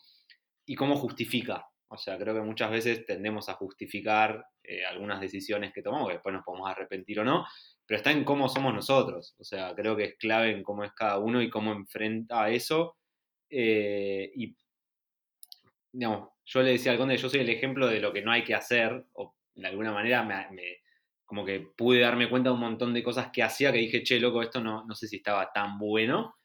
[0.63, 1.65] y cómo justifica.
[1.87, 6.13] O sea, creo que muchas veces tendemos a justificar eh, algunas decisiones que tomamos, que
[6.13, 7.45] después nos podemos arrepentir o no,
[7.85, 9.35] pero está en cómo somos nosotros.
[9.39, 12.95] O sea, creo que es clave en cómo es cada uno y cómo enfrenta eso.
[13.49, 14.55] Eh, y,
[15.91, 18.43] digamos, yo le decía al conde, yo soy el ejemplo de lo que no hay
[18.43, 20.77] que hacer, o de alguna manera me, me-
[21.25, 24.19] como que pude darme cuenta de un montón de cosas que hacía que dije, che,
[24.19, 26.35] loco, esto no, no sé si estaba tan bueno.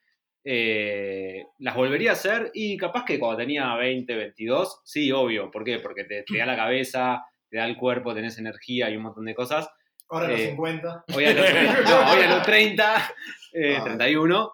[0.48, 5.50] Eh, las volvería a hacer y capaz que cuando tenía 20, 22, sí, obvio.
[5.50, 5.80] ¿Por qué?
[5.80, 9.24] Porque te, te da la cabeza, te da el cuerpo, tenés energía y un montón
[9.24, 9.68] de cosas.
[10.08, 11.04] Ahora a los Eh, 50.
[11.16, 11.50] Hoy a los,
[11.90, 13.14] no, hoy a los 30,
[13.54, 13.84] eh, Ah.
[13.84, 14.52] 31,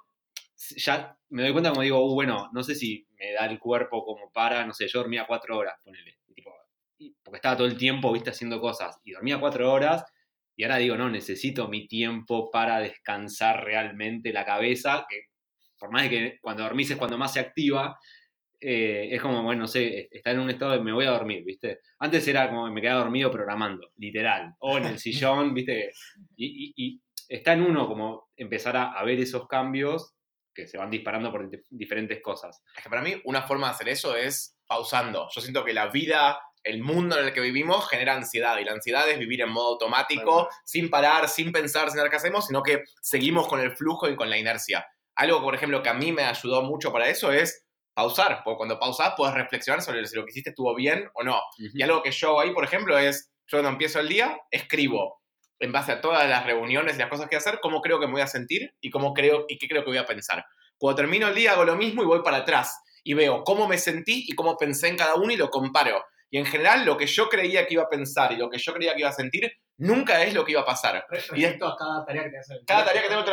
[0.77, 4.05] ya me doy cuenta como digo, uh, bueno, no sé si me da el cuerpo
[4.05, 6.19] como para, no sé, yo dormía cuatro horas, ponele.
[6.29, 6.53] y tipo,
[7.23, 8.99] porque estaba todo el tiempo, viste, haciendo cosas.
[9.05, 10.05] Y dormía cuatro horas
[10.57, 15.23] y ahora digo, no, necesito mi tiempo para descansar realmente la cabeza, que
[15.79, 17.99] por más de que cuando dormís es cuando más se activa,
[18.61, 21.43] eh, es como, bueno, no sé, estar en un estado de me voy a dormir,
[21.45, 21.81] ¿viste?
[21.99, 25.93] Antes era como me quedaba dormido programando, literal, o en el sillón, ¿viste?
[26.37, 30.15] Y, y- y está en uno como empezar a, a ver esos cambios
[30.55, 32.63] que se van disparando por di- diferentes cosas.
[32.77, 35.29] Es que para mí una forma de hacer eso es pausando.
[35.35, 38.73] Yo siento que la vida, el mundo en el que vivimos genera ansiedad y la
[38.73, 42.63] ansiedad es vivir en modo automático, sin parar, sin pensar, sin saber qué hacemos, sino
[42.63, 44.87] que seguimos con el flujo y con la inercia.
[45.15, 48.79] Algo, por ejemplo, que a mí me ayudó mucho para eso es pausar, porque cuando
[48.79, 51.39] pausás puedes reflexionar sobre si lo que hiciste estuvo bien o no.
[51.59, 55.22] Y algo que yo hago ahí, por ejemplo, es, yo cuando empiezo el día, escribo
[55.63, 58.13] en base a todas las reuniones y las cosas que hacer, cómo creo que me
[58.13, 60.45] voy a sentir y cómo creo y qué creo que voy a pensar.
[60.77, 63.79] Cuando termino el día hago lo mismo y voy para atrás y veo cómo me
[63.79, 66.05] sentí y cómo pensé en cada uno y lo comparo.
[66.31, 68.75] Y en general lo que yo creía que iba a pensar y lo que yo
[68.75, 71.07] creía que iba a sentir nunca es lo que iba a pasar.
[71.09, 73.25] Respecto a cada tarea que el Cada tarea que tengo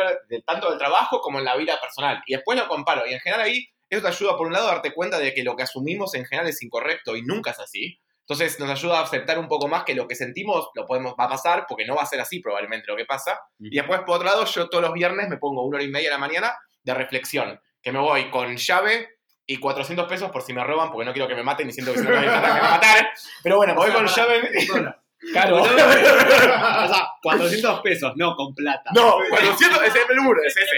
[0.46, 2.22] tanto del trabajo como en la vida personal.
[2.26, 3.06] Y después lo comparo.
[3.08, 5.42] Y en general ahí eso te ayuda por un lado a darte cuenta de que
[5.42, 7.98] lo que asumimos en general es incorrecto y nunca es así.
[8.30, 11.24] Entonces nos ayuda a aceptar un poco más que lo que sentimos lo podemos, va
[11.24, 13.40] a pasar porque no va a ser así probablemente lo que pasa.
[13.58, 16.10] Y después por otro lado yo todos los viernes me pongo una hora y media
[16.10, 17.60] a la mañana de reflexión.
[17.82, 19.08] que me voy con llave
[19.46, 21.92] y 400 pesos por si me roban, porque no quiero que me maten y siento
[21.92, 23.10] que si no me van a matar.
[23.42, 24.48] Pero bueno, me voy con llave.
[25.32, 25.60] Claro.
[25.62, 28.90] o sea, 400 pesos, no con plata.
[28.94, 30.76] No, 400, ese es el número, es ese.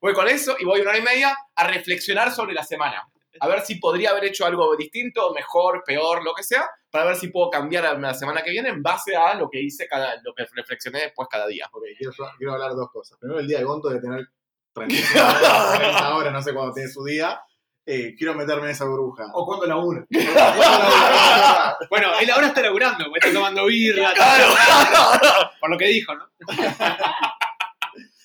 [0.00, 3.08] Voy con eso y voy una hora y media a reflexionar sobre la semana.
[3.38, 7.16] A ver si podría haber hecho algo distinto, mejor, peor, lo que sea, para ver
[7.16, 10.34] si puedo cambiar la semana que viene en base a lo que hice cada, lo
[10.34, 11.68] que reflexioné después cada día.
[11.72, 13.18] Ok, quiero, quiero hablar de dos cosas.
[13.18, 14.26] Primero, el día de Gonto de tener
[14.72, 17.40] 35 horas, 30 horas, no sé cuándo tiene su día.
[17.90, 19.24] Eh, quiero meterme en esa burbuja.
[19.32, 20.04] O cuando la una.
[21.90, 26.26] Bueno, él ahora está laburando, porque está tomando birra, está- por lo que dijo, ¿no?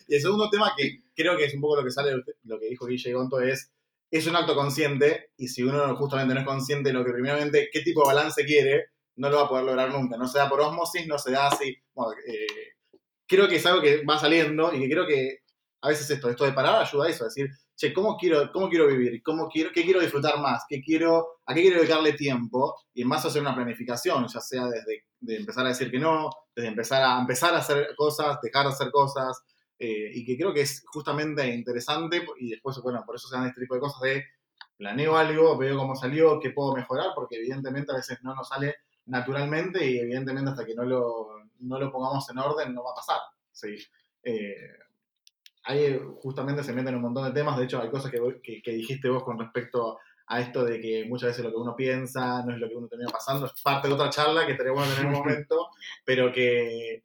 [0.08, 2.60] Y el segundo tema que creo que es un poco lo que sale de lo
[2.60, 3.72] que dijo Guille Gonto es
[4.18, 7.70] es un acto consciente y si uno justamente no es consciente de lo que primeramente
[7.72, 10.18] qué tipo de balance quiere no lo va a poder lograr nunca.
[10.18, 11.76] No se da por osmosis no se da así.
[11.94, 12.74] Bueno, eh,
[13.28, 15.40] creo que es algo que va saliendo y que creo que
[15.82, 18.88] a veces esto esto de parar ayuda a eso decir che cómo quiero cómo quiero
[18.88, 23.04] vivir cómo quiero qué quiero disfrutar más qué quiero a qué quiero dedicarle tiempo y
[23.04, 27.02] más hacer una planificación ya sea desde de empezar a decir que no desde empezar
[27.04, 29.42] a empezar a hacer cosas dejar de hacer cosas
[29.86, 33.48] eh, y que creo que es justamente interesante y después, bueno, por eso se dan
[33.48, 34.24] este tipo de cosas de
[34.78, 38.78] planeo algo, veo cómo salió, qué puedo mejorar, porque evidentemente a veces no nos sale
[39.08, 41.28] naturalmente y evidentemente hasta que no lo,
[41.60, 43.20] no lo pongamos en orden no va a pasar.
[43.52, 43.76] Sí.
[44.24, 44.56] Eh,
[45.66, 49.26] ahí justamente se meten un montón de temas, de hecho hay cosas que, dijiste vos
[49.26, 52.70] con respecto a esto de que muchas veces lo que uno piensa no es lo
[52.70, 55.20] que uno termina pasando, es parte de otra charla que estaría bueno tener en un
[55.20, 55.68] momento,
[56.06, 57.04] pero que,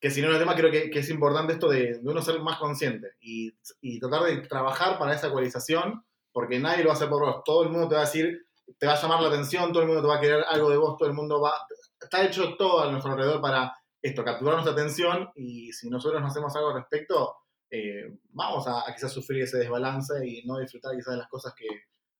[0.00, 3.12] que si no el tema creo que, es importante esto de, uno ser más consciente
[3.20, 7.24] y, y tratar de trabajar para esa ecualización, porque nadie lo va a hacer por
[7.24, 8.46] vos, todo el mundo te va a decir,
[8.78, 10.76] te va a llamar la atención, todo el mundo te va a querer algo de
[10.76, 11.52] vos, todo el mundo va,
[12.00, 16.28] está hecho todo a nuestro alrededor para esto, capturar nuestra atención y si nosotros no
[16.28, 17.34] hacemos algo al respecto,
[17.70, 21.54] eh, vamos a, a quizás sufrir ese desbalance y no disfrutar quizás de las cosas
[21.54, 21.66] que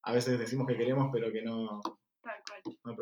[0.02, 1.82] a veces decimos que queremos, pero que no,
[2.84, 2.96] No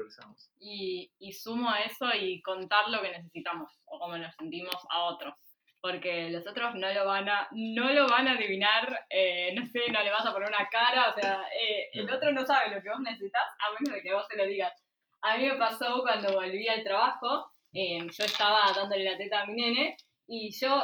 [0.61, 5.05] y, y sumo a eso y contar lo que necesitamos o cómo nos sentimos a
[5.05, 5.35] otros.
[5.81, 9.91] Porque los otros no lo van a, no lo van a adivinar, eh, no sé,
[9.93, 12.83] no le vas a poner una cara, o sea, eh, el otro no sabe lo
[12.83, 14.73] que vos necesitas a menos de que vos se lo digas.
[15.21, 19.47] A mí me pasó cuando volví al trabajo, eh, yo estaba dándole la teta a
[19.47, 20.83] mi nene y yo,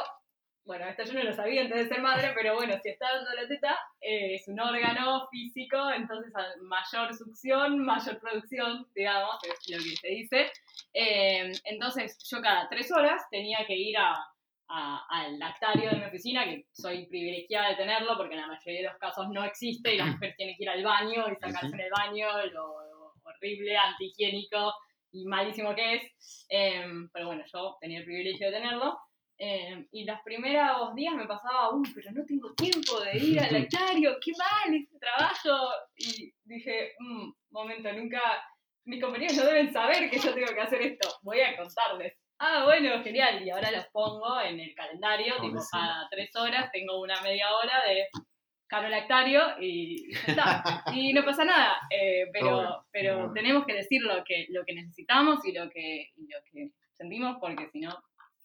[0.63, 3.31] bueno, esto yo no lo sabía antes de ser madre, pero bueno, si está dando
[3.33, 9.77] la teta, eh, es un órgano físico, entonces mayor succión, mayor producción, digamos, es lo
[9.83, 10.51] que se dice.
[10.93, 14.13] Eh, entonces yo cada tres horas tenía que ir a,
[14.69, 18.81] a- al lactario de mi oficina, que soy privilegiada de tenerlo porque en la mayoría
[18.81, 21.67] de los casos no existe y la mujer tiene que ir al baño y sacarse
[21.73, 22.75] en el baño lo
[23.23, 24.73] horrible, antihigiénico
[25.11, 26.45] y malísimo que es.
[26.49, 28.97] Eh, pero bueno, yo tenía el privilegio de tenerlo.
[29.43, 33.51] Eh, y los primeros días me pasaba, uy, pero no tengo tiempo de ir al
[33.67, 35.71] lactario, qué mal este trabajo.
[35.95, 38.21] Y dije, "Mm, momento, nunca,
[38.85, 42.13] mis compañeros no deben saber que yo tengo que hacer esto, voy a contarles.
[42.37, 47.01] Ah, bueno, genial, y ahora los pongo en el calendario, tipo, cada tres horas tengo
[47.01, 48.05] una media hora de
[48.67, 50.83] caro lactario y ya está.
[50.93, 53.33] Y no pasa nada, eh, bueno, pero, pero bueno.
[53.33, 57.37] tenemos que decir lo que, lo que necesitamos y lo que, y lo que sentimos,
[57.41, 57.97] porque si no,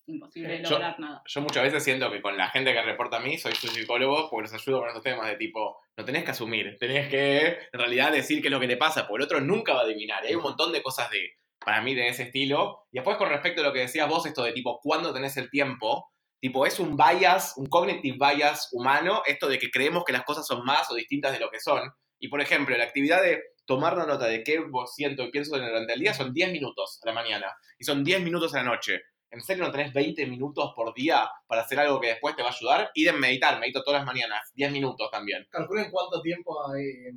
[0.07, 1.23] imposible Yo- lograr nada.
[1.27, 4.29] Yo muchas veces siento que con la gente que reporta a mí, soy su psicólogo,
[4.31, 7.79] porque los ayudo con estos temas de tipo, no tenés que asumir, tenés que en
[7.79, 10.25] realidad decir qué es lo que te pasa, porque el otro nunca va a adivinar.
[10.25, 12.87] Y hay un montón de cosas de, para mí, de ese estilo.
[12.93, 15.51] Y después con respecto a lo que decías vos, esto de tipo, ¿cuándo tenés el
[15.51, 16.11] tiempo?
[16.41, 20.47] Tipo, es un bias, un cognitive bias humano, esto de que creemos que las cosas
[20.47, 21.91] son más o distintas de lo que son.
[22.21, 25.57] Y por ejemplo, la actividad de tomar una nota de qué vos siento y pienso
[25.57, 28.65] durante el día son 10 minutos a la mañana y son 10 minutos a la
[28.65, 29.01] noche.
[29.31, 32.49] ¿En serio no tenés 20 minutos por día para hacer algo que después te va
[32.49, 32.91] a ayudar?
[32.95, 35.47] Ir en meditar, medito todas las mañanas, 10 minutos también.
[35.51, 37.13] Calculen cuánto tiempo eh,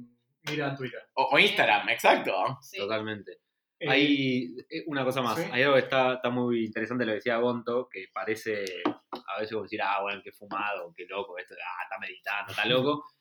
[0.50, 1.02] miran Twitter.
[1.14, 2.58] O, o Instagram, exacto.
[2.62, 2.78] Sí.
[2.78, 3.38] Totalmente.
[3.80, 5.38] Eh, Hay eh, una cosa más.
[5.38, 5.50] sí.
[5.52, 9.64] Hay algo que está, está muy interesante, lo decía Gonto, que parece a veces como
[9.64, 13.04] decir, ah, bueno, qué fumado, qué loco, esto, ah, está meditando, está loco.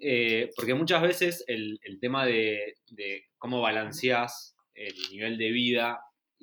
[0.00, 6.00] Eh, porque muchas veces el, el tema de, de cómo balanceás el nivel de vida,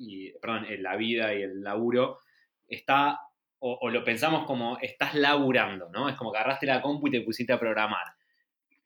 [0.08, 2.18] y, perdón, en la vida y el laburo,
[2.66, 3.18] está,
[3.60, 6.08] o, o lo pensamos como estás laburando, ¿no?
[6.08, 8.06] Es como que agarraste la compu y te pusiste a programar.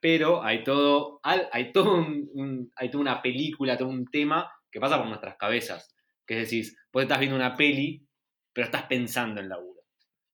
[0.01, 4.79] Pero hay todo, hay todo un- un- hay toda una película, todo un tema que
[4.81, 5.95] pasa por nuestras cabezas.
[6.27, 8.07] Que es decir, vos estás viendo una peli,
[8.53, 9.81] pero estás pensando en laburo.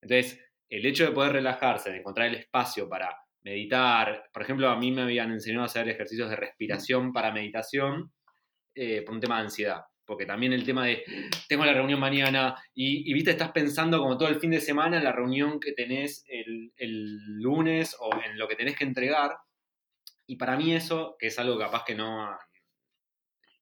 [0.00, 4.76] Entonces, el hecho de poder relajarse, de encontrar el espacio para meditar, por ejemplo, a
[4.76, 8.12] mí me habían enseñado a hacer ejercicios de respiración para meditación
[8.74, 9.82] eh, por un tema de ansiedad.
[10.04, 11.04] Porque también el tema de,
[11.48, 14.98] tengo la reunión mañana y, y, viste, estás pensando como todo el fin de semana
[14.98, 19.36] en la reunión que tenés el, el lunes o en lo que tenés que entregar.
[20.26, 22.36] Y para mí eso, que es algo capaz que no,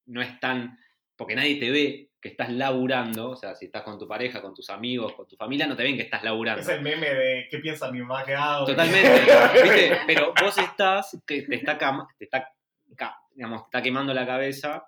[0.06, 0.78] no es tan,
[1.16, 4.54] porque nadie te ve que estás laburando, o sea, si estás con tu pareja, con
[4.54, 6.60] tus amigos, con tu familia, no te ven que estás laburando.
[6.60, 8.66] Es el meme de qué piensa mi mamá que hago.
[8.66, 9.20] Totalmente,
[9.62, 9.98] ¿viste?
[10.06, 11.78] Pero vos estás, que te está,
[12.18, 12.46] te está,
[13.34, 14.86] digamos, te está quemando la cabeza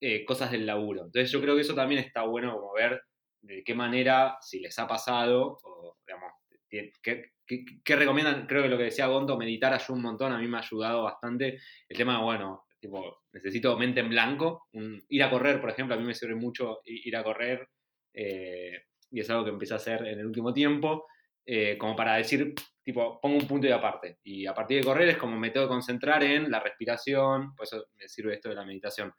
[0.00, 1.04] eh, cosas del laburo.
[1.04, 3.02] Entonces yo creo que eso también está bueno como ver
[3.40, 6.32] de qué manera, si les ha pasado, o digamos,
[6.68, 10.56] qué, recomiendan, creo que lo que decía Gonto, meditar ayuda un montón, a mí me
[10.56, 11.60] ha ayudado bastante.
[11.88, 14.68] El tema, bueno, tipo, necesito mente en blanco,
[15.08, 17.68] ir a correr, por ejemplo, a mí me sirve mucho ir a correr,
[18.14, 21.06] eh, y es algo que empecé a hacer en el último tiempo,
[21.46, 24.18] eh, como para decir, tipo, pongo un punto y aparte.
[24.24, 27.64] Y a partir de correr es como me tengo que concentrar en la respiración, por
[27.64, 29.12] eso me sirve esto de la meditación.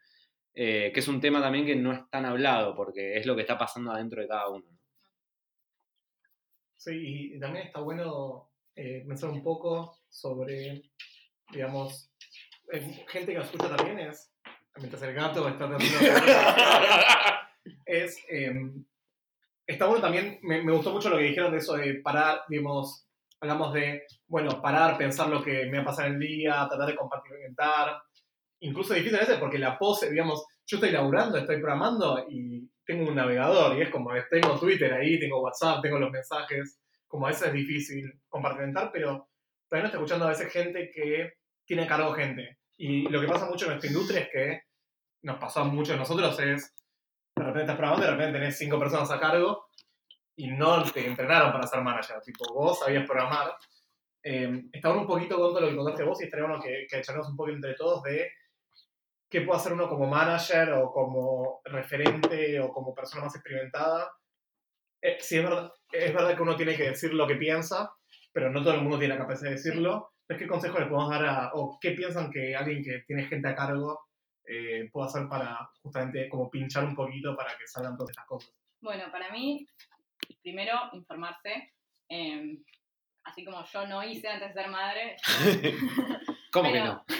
[0.57, 3.41] Eh, que es un tema también que no es tan hablado, porque es lo que
[3.41, 4.65] está pasando adentro de cada uno.
[4.71, 4.79] ¿no?
[6.77, 10.83] Sí, y también está bueno eh, pensar un poco sobre,
[11.51, 12.11] digamos,
[12.71, 14.31] eh, gente que escucha también es,
[14.77, 15.83] mientras el gato está tratando
[17.85, 18.53] es, eh,
[19.65, 23.07] está bueno también, me, me gustó mucho lo que dijeron de eso de parar, digamos,
[23.39, 26.95] hablamos de, bueno, parar, pensar lo que me va a pasar el día, tratar de
[26.95, 28.01] compartimentar,
[28.59, 33.07] incluso difícil a veces porque la pose, digamos, yo estoy laburando, estoy programando y tengo
[33.07, 37.29] un navegador y es como, tengo Twitter ahí, tengo WhatsApp, tengo los mensajes, como a
[37.29, 39.29] veces es difícil compartimentar, pero
[39.69, 41.33] también estoy escuchando a veces gente que
[41.65, 42.57] tiene a cargo gente.
[42.77, 44.61] Y lo que pasa mucho en nuestra industria es que
[45.23, 46.73] nos pasó a muchos de nosotros es,
[47.35, 49.65] de repente estás programando, de repente tenés cinco personas a cargo
[50.35, 53.55] y no te entrenaron para ser manager, tipo, vos sabías programar.
[54.23, 57.35] Eh, bueno un poquito con lo que contaste vos y estaría bueno que, que un
[57.35, 58.27] poco entre todos de
[59.35, 64.09] qué puede hacer uno como manager o como referente o como persona más experimentada.
[65.01, 67.91] Eh, sí, es verdad, es verdad que uno tiene que decir lo que piensa,
[68.31, 70.13] pero no todo el mundo tiene la capacidad de decirlo.
[70.21, 73.49] Entonces, ¿qué consejo le podemos dar a, o qué piensan que alguien que tiene gente
[73.49, 74.07] a cargo
[74.45, 78.55] eh, puede hacer para justamente como pinchar un poquito para que salgan todas estas cosas?
[78.79, 79.67] Bueno, para mí,
[80.43, 81.73] primero, informarse.
[82.07, 82.57] eh,
[83.25, 85.17] así como yo no hice antes de ser madre.
[86.55, 87.15] ¿Cómo Pero- que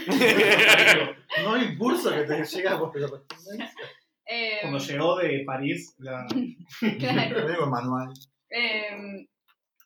[0.96, 1.16] no?
[1.44, 3.70] No hay impulso que te llega por correspondencia.
[4.26, 6.26] eh, Cuando llegó de París, la,
[7.00, 7.40] claro.
[7.42, 8.14] Lo digo en manual.
[8.50, 9.28] Eh,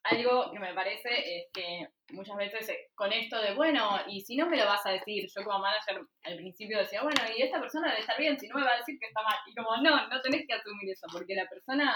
[0.03, 4.37] algo que me parece es que muchas veces eh, con esto de, bueno, y si
[4.37, 7.59] no me lo vas a decir, yo como manager al principio decía, bueno, y esta
[7.59, 9.37] persona debe estar bien, si no me va a decir que está mal.
[9.47, 11.95] Y como, no, no tenés que asumir eso, porque la persona,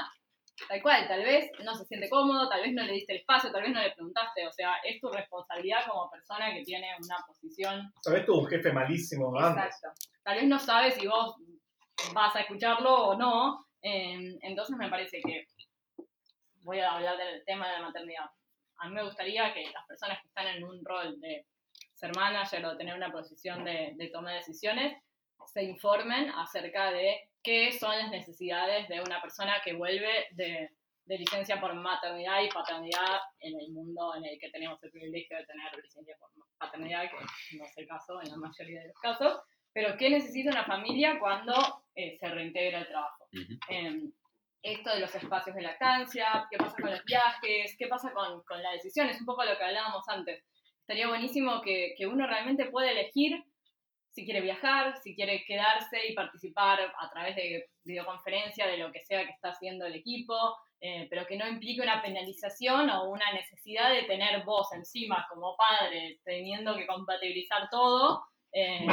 [0.67, 3.51] tal cual, tal vez no se siente cómodo, tal vez no le diste el espacio,
[3.51, 7.17] tal vez no le preguntaste, o sea, es tu responsabilidad como persona que tiene una
[7.27, 9.65] posición ¿sabes tu jefe malísimo antes?
[9.65, 10.09] Exacto.
[10.23, 11.35] Tal vez no sabes si vos
[12.13, 13.65] vas a escucharlo o no.
[13.81, 15.45] eh, entonces me parece que
[16.61, 18.25] voy a hablar del tema de la maternidad.
[18.77, 21.45] A mí me gustaría que las personas que están en un rol de
[21.93, 24.97] ser manager o tener una posición de, de toma de decisiones
[25.47, 30.69] se informen acerca de qué son las necesidades de una persona que vuelve de,
[31.05, 35.37] de licencia por maternidad y paternidad en el mundo en el que tenemos el privilegio
[35.37, 38.97] de tener licencia por paternidad, que no es el caso en la mayoría de los
[38.99, 39.41] casos,
[39.73, 41.53] pero qué necesita una familia cuando
[41.95, 43.27] eh, se reintegra el trabajo.
[43.33, 43.59] Ujú.
[43.69, 44.09] Eh,
[44.61, 48.63] esto de los espacios de lactancia, qué pasa con los viajes, qué pasa con, con
[48.63, 50.41] la decisión, es un poco lo que hablábamos antes.
[50.79, 53.43] Estaría buenísimo que, que uno realmente pueda elegir
[54.13, 59.01] si quiere viajar, si quiere quedarse y participar a través de videoconferencia de lo que
[59.01, 60.35] sea que está haciendo el equipo,
[60.79, 65.55] eh, pero que no implique una penalización o una necesidad de tener voz encima como
[65.57, 68.23] padre, teniendo que compatibilizar todo.
[68.55, 68.85] eh,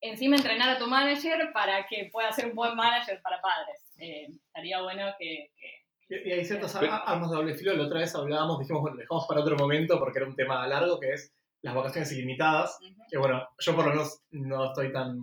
[0.00, 3.80] encima entrenar a tu manager para que pueda ser un buen manager para padres.
[3.98, 7.72] Eh, estaría bueno que, que- Y, hay ciertas ar- armas de doble filo.
[7.74, 11.00] La otra vez hablábamos, dijimos, bueno, dejamos para otro momento porque era un tema largo,
[11.00, 11.34] que es
[11.64, 12.78] las vacaciones ilimitadas.
[12.80, 13.02] Ujú.
[13.10, 15.20] Que bueno, yo por lo menos no estoy tan,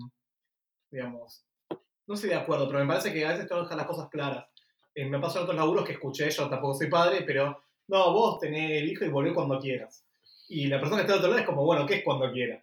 [0.90, 1.46] digamos,
[2.08, 4.10] no estoy de acuerdo, pero me parece que a veces tengo que dejar las cosas
[4.10, 4.46] claras.
[4.94, 8.40] Eh, me pasó en otros laburos que escuché, yo tampoco soy padre, pero no, vos
[8.40, 10.04] tenés el hijo y volvés cuando quieras.
[10.50, 12.62] Y la persona que está del otro lado es como, bueno, ¿qué es cuando quiera?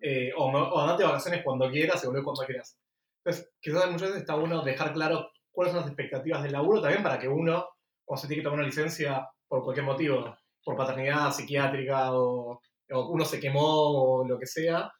[0.00, 2.78] Eh, o, o andate de vacaciones cuando quieras y volvés cuando quieras.
[3.24, 7.02] Entonces, quizás muchas veces está bueno dejar claro cuáles son las expectativas del laburo también
[7.02, 7.66] para que uno,
[8.04, 12.60] cuando se tiene que tomar una licencia por cualquier motivo, por paternidad psiquiátrica o,
[12.90, 14.90] o uno se quemó o lo que sea,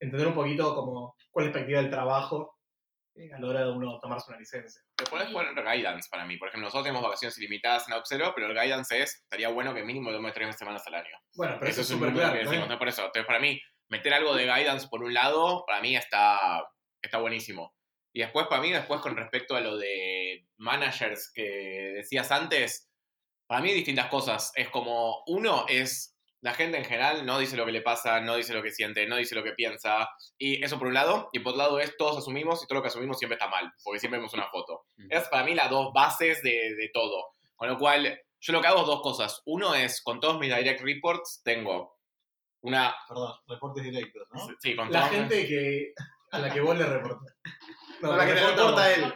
[0.00, 2.58] entender un poquito como cuál es la expectativa del trabajo
[3.14, 4.80] eh, a la hora de uno tomarse una licencia.
[4.96, 6.38] Te puedes poner guidance para mí.
[6.38, 9.84] Por ejemplo, nosotros tenemos vacaciones ilimitadas en Observo, pero el guidance es, estaría bueno que
[9.84, 11.16] mínimo tome tres semanas al año.
[11.34, 12.50] Bueno, pero eso, es un súper claro.
[12.50, 12.78] que ¿no?
[12.78, 16.64] Por eso, entonces para mí, meter algo de guidance por un lado, para mí está,
[17.02, 17.74] está buenísimo.
[18.14, 21.42] Y después, para mí, después con respecto a lo de managers que
[21.96, 22.90] decías antes,
[23.46, 24.52] para mí hay distintas cosas.
[24.54, 26.11] Es como, uno es,
[26.42, 29.06] la gente en general no dice lo que le pasa, no dice lo que siente,
[29.06, 30.08] no dice lo que piensa.
[30.36, 31.30] Y eso por un lado.
[31.32, 33.72] Y por otro lado es, todos asumimos y todo lo que asumimos siempre está mal,
[33.84, 34.84] porque siempre vemos una foto.
[35.08, 37.28] Esas para mí las dos bases de, de todo.
[37.56, 39.40] Con lo cual, yo lo que hago es dos cosas.
[39.46, 41.96] Uno es, con todos mis direct reports, tengo
[42.62, 42.94] una...
[43.08, 44.48] Perdón, reportes directos, ¿no?
[44.60, 45.92] Sí, con La todos- gente que,
[46.32, 47.36] a la que vos le reportas.
[48.00, 49.14] No, la que te reporta él.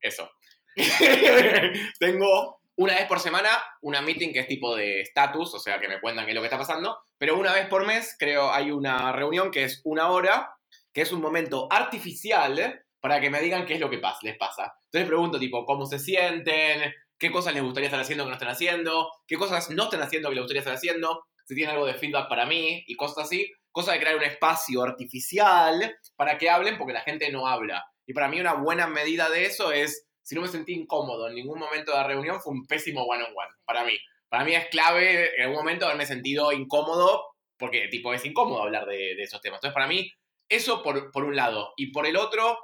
[0.00, 0.30] Eso.
[1.98, 3.50] Tengo una vez por semana
[3.82, 6.40] una meeting que es tipo de estatus, o sea, que me cuentan qué es lo
[6.40, 10.08] que está pasando, pero una vez por mes creo hay una reunión que es una
[10.10, 10.54] hora,
[10.92, 14.36] que es un momento artificial para que me digan qué es lo que pas- les
[14.36, 14.74] pasa.
[14.84, 18.48] Entonces pregunto tipo cómo se sienten, qué cosas les gustaría estar haciendo que no están
[18.50, 21.94] haciendo, qué cosas no están haciendo que les gustaría estar haciendo, si tienen algo de
[21.94, 23.52] feedback para mí y cosas así.
[23.70, 27.84] Cosa de crear un espacio artificial para que hablen porque la gente no habla.
[28.06, 31.34] Y para mí una buena medida de eso es, si no me sentí incómodo en
[31.34, 33.98] ningún momento de la reunión, fue un pésimo one-on-one, para mí.
[34.28, 37.24] Para mí es clave en algún momento haberme sentido incómodo,
[37.58, 39.58] porque tipo es incómodo hablar de, de esos temas.
[39.58, 40.10] Entonces para mí,
[40.48, 41.72] eso por, por un lado.
[41.76, 42.58] Y por el otro,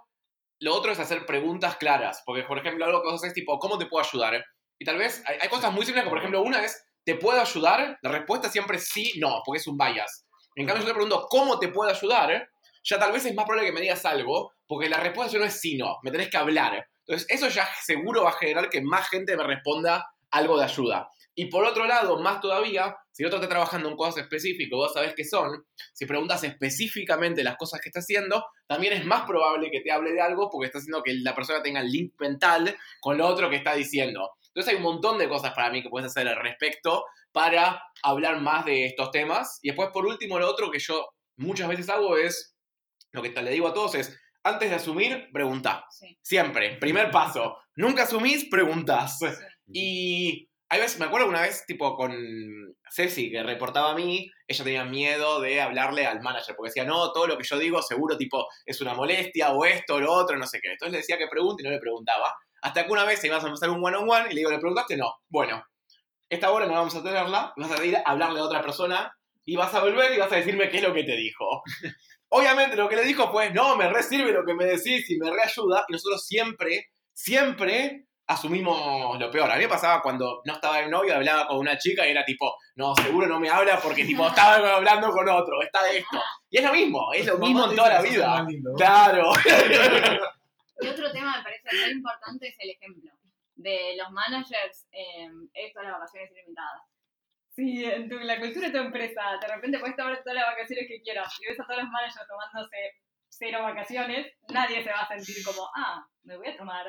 [0.61, 2.23] lo otro es hacer preguntas claras.
[2.25, 4.45] Porque, por ejemplo, algo que vos haces tipo, ¿cómo te puedo ayudar?
[4.79, 7.41] Y tal vez hay, hay cosas muy simples, como por ejemplo, una es, ¿te puedo
[7.41, 7.99] ayudar?
[8.03, 10.27] La respuesta siempre es sí, no, porque es un bias.
[10.55, 12.49] En cambio, yo te pregunto, ¿cómo te puedo ayudar?
[12.85, 15.61] Ya tal vez es más probable que me digas algo, porque la respuesta no es
[15.61, 16.87] sí, no, me tenés que hablar.
[17.09, 21.09] Entonces, eso ya seguro va a generar que más gente me responda algo de ayuda.
[21.35, 25.15] Y por otro lado, más todavía, si otro está trabajando en cosas específicas, vos sabés
[25.15, 29.81] qué son, si preguntas específicamente las cosas que está haciendo, también es más probable que
[29.81, 33.17] te hable de algo porque está haciendo que la persona tenga el link mental con
[33.17, 34.33] lo otro que está diciendo.
[34.49, 38.41] Entonces hay un montón de cosas para mí que puedes hacer al respecto para hablar
[38.41, 39.61] más de estos temas.
[39.63, 42.57] Y después, por último, lo otro que yo muchas veces hago es,
[43.13, 45.84] lo que le digo a todos es, antes de asumir, pregunta.
[45.91, 47.59] Sí, Siempre, primer paso.
[47.76, 49.18] Nunca asumís, preguntás.
[49.18, 49.26] sí.
[49.72, 52.14] Y hay veces, me acuerdo una vez, tipo, con
[52.91, 57.11] Ceci, que reportaba a mí, ella tenía miedo de hablarle al manager, porque decía, no,
[57.12, 60.36] todo lo que yo digo seguro, tipo, es una molestia, o esto, o lo otro,
[60.36, 60.72] no sé qué.
[60.72, 62.34] Entonces le decía que pregunte y no le preguntaba.
[62.61, 64.97] Hasta que una vez ibas a empezar un one-on-one y le digo, ¿le preguntaste?
[64.97, 65.14] No.
[65.28, 65.64] Bueno,
[66.28, 69.11] esta hora no vamos a tenerla, vas a ir a hablarle a otra persona
[69.47, 71.62] y vas a volver y vas a decirme qué es lo que te dijo.
[72.31, 75.18] Obviamente lo que le dijo fue, no, me re sirve lo que me decís y
[75.18, 75.85] me reayuda.
[75.89, 79.51] Y nosotros siempre, siempre asumimos lo peor.
[79.51, 82.24] A mí me pasaba cuando no estaba el novio, hablaba con una chica y era
[82.24, 86.22] tipo, no, seguro no me habla porque tipo estaba hablando con otro, está de esto.
[86.51, 88.47] Y es lo mismo, es lo mismo en toda la vida.
[88.76, 89.33] Claro.
[90.81, 93.11] Y otro tema me parece muy importante es el ejemplo
[93.57, 96.83] de los managers en esto de las vacaciones ilimitadas.
[97.59, 100.87] Si en tu- la cultura de tu empresa de repente puedes tomar todas las vacaciones
[100.87, 102.93] que quieras y ves a todos los managers tomándose
[103.31, 106.87] cero vacaciones, nadie se va a sentir como, ah, me voy a tomar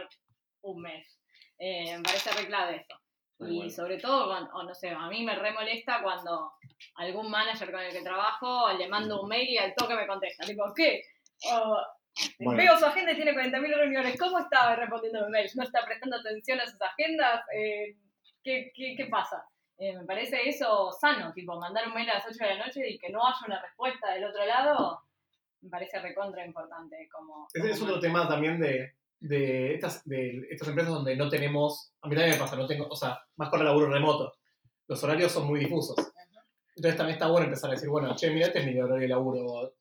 [0.61, 1.20] un mes.
[1.57, 2.95] Eh, me parece re clave eso.
[3.39, 3.72] Tal Y cual.
[3.72, 6.51] sobre todo, o no sé, a mí me re molesta cuando
[6.95, 10.45] algún manager con el que trabajo le mando un mail y al toque me contesta.
[10.45, 11.01] Tipo, ¿qué?
[11.51, 11.78] O,
[12.39, 12.57] Bueno.
[12.61, 14.20] Veo su agenda y tiene 40.000 reuniones.
[14.20, 15.55] ¿Cómo está respondiendo mi mails?
[15.55, 17.41] ¿No está prestando atención a sus agendas?
[17.55, 17.95] Eh,
[18.43, 19.41] ¿qué, qué, qué pasa?
[19.80, 22.89] Eh, me parece eso sano, tipo, mandar un mail a las 8 de la noche
[22.89, 25.01] y que no haya una respuesta del otro lado,
[25.61, 27.07] me parece recontra importante.
[27.09, 31.93] Como, Ese es otro tema también de, de, estas, de estas empresas donde no tenemos,
[32.01, 34.34] a mí también me pasa, no tengo, o sea, más con el laburo remoto,
[34.86, 35.95] los horarios son muy difusos.
[36.75, 39.07] Entonces también está bueno empezar a decir, bueno, che, mira, este es mi horario de
[39.07, 39.73] laburo.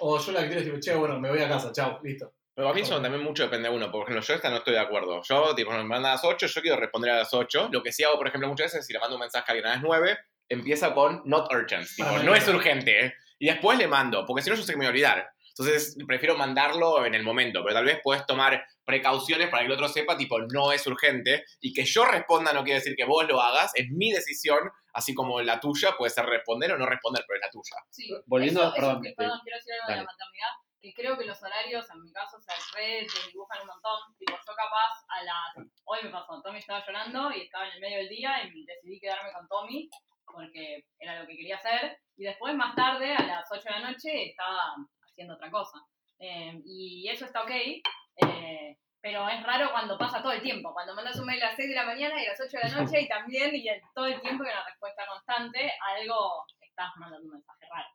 [0.00, 2.32] O yo la que quiero es tipo, che, bueno, me voy a casa, chao, listo.
[2.54, 3.90] Pero a mí eso también mucho depende de uno.
[3.90, 5.20] Por ejemplo, yo esta no estoy de acuerdo.
[5.28, 7.68] Yo, tipo, me mandan a las 8, yo quiero responder a las 8.
[7.72, 9.66] Lo que sí hago, por ejemplo, muchas veces, si le mando un mensaje a alguien
[9.66, 11.86] a las 9, empieza con not urgent.
[11.96, 13.06] Tipo, Para no es urgente.
[13.06, 13.14] ¿eh?
[13.40, 15.30] Y después le mando, porque si no yo sé que me voy a olvidar.
[15.56, 19.72] Entonces, prefiero mandarlo en el momento, pero tal vez puedes tomar precauciones para que el
[19.72, 21.44] otro sepa, tipo, no es urgente.
[21.60, 24.58] Y que yo responda no quiere decir que vos lo hagas, es mi decisión,
[24.92, 27.76] así como la tuya puede ser responder o no responder, pero es la tuya.
[27.90, 30.48] Sí, Volviendo- eso- eso perdón, este, perdón, quiero decir algo de la maternidad,
[30.84, 34.14] que creo que los horarios, en mi caso, se re desdibujan un montón.
[34.18, 35.66] Tipo, yo capaz a las...
[35.84, 39.00] Hoy me pasó, Tommy estaba llorando y estaba en el medio del día y decidí
[39.00, 39.88] quedarme con Tommy
[40.26, 41.98] porque era lo que quería hacer.
[42.16, 45.78] Y después, más tarde, a las 8 de la noche, estaba haciendo otra cosa.
[46.18, 50.72] Eh, y eso está ok, eh, pero es raro cuando pasa todo el tiempo.
[50.72, 52.70] Cuando mandas un mail a las 6 de la mañana y a las 8 de
[52.70, 57.26] la noche y también, y todo el tiempo que una respuesta constante, algo estás mandando
[57.26, 57.86] un mensaje raro.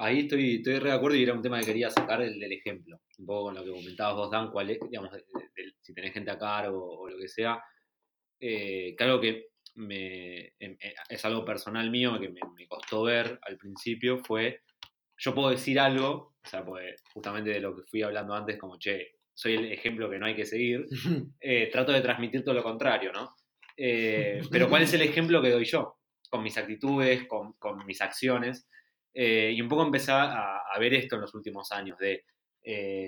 [0.00, 2.52] Ahí estoy, estoy re de acuerdo y era un tema que quería sacar el del
[2.52, 3.00] ejemplo.
[3.18, 5.10] Un poco con lo que comentabas vos, Dan, cuál es, digamos,
[5.80, 7.64] si tenés gente a cargo o, lo que sea.
[8.38, 9.46] Eh, que
[9.76, 14.60] me, em- eh, es algo personal mío que me, me costó ver al principio fue,
[15.16, 18.78] yo puedo decir algo, o sea, pues justamente de lo que fui hablando antes, como,
[18.78, 20.86] che, soy el ejemplo que no hay que seguir,
[21.40, 23.34] eh, trato de transmitir todo lo contrario, ¿no?
[23.76, 25.96] Eh, pero ¿cuál es el ejemplo que doy yo?
[26.28, 28.68] Con mis actitudes, con, con mis acciones.
[29.12, 32.24] Eh, y un poco empecé a, a ver esto en los últimos años, de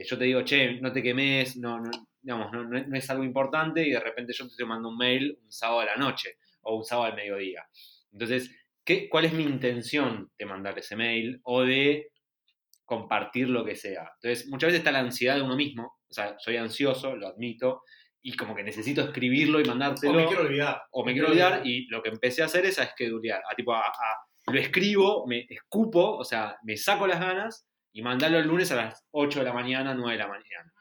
[0.08, 3.10] yo te digo, che, no te quemes, no, no, digamos, no, no es- no es
[3.10, 5.96] algo importante y de repente yo te estoy mandando un mail un sábado a la
[5.96, 7.64] noche o un sábado al mediodía.
[8.12, 8.50] Entonces,
[8.84, 12.08] ¿qué, ¿cuál es mi intención de mandar ese mail o de
[12.84, 14.10] compartir lo que sea?
[14.22, 17.82] Entonces, muchas veces está la ansiedad de uno mismo, o sea, soy ansioso, lo admito,
[18.22, 20.82] y como que necesito escribirlo y mandártelo O me quiero olvidar.
[20.92, 23.72] o me quiero olvidar y lo que empecé a hacer es a schedulear, a tipo
[23.74, 23.92] a, a-
[24.46, 28.76] lo escribo, me escupo, o sea, me saco las ganas y mandarlo el lunes a
[28.76, 30.72] las 8 de la mañana, 9 de la mañana.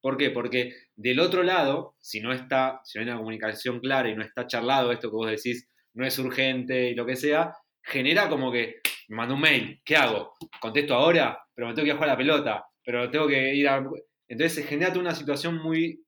[0.00, 0.30] ¿Por qué?
[0.30, 4.22] Porque del otro lado, si no está, si no hay una comunicación clara y no
[4.22, 8.52] está charlado esto que vos decís, no es urgente y lo que sea, genera como
[8.52, 8.76] que
[9.08, 10.34] me mando un mail, ¿qué hago?
[10.60, 11.38] ¿Contesto ahora?
[11.54, 13.82] Pero me tengo que ir a jugar a la pelota, pero tengo que ir a...
[14.28, 16.04] Entonces se genera una situación muy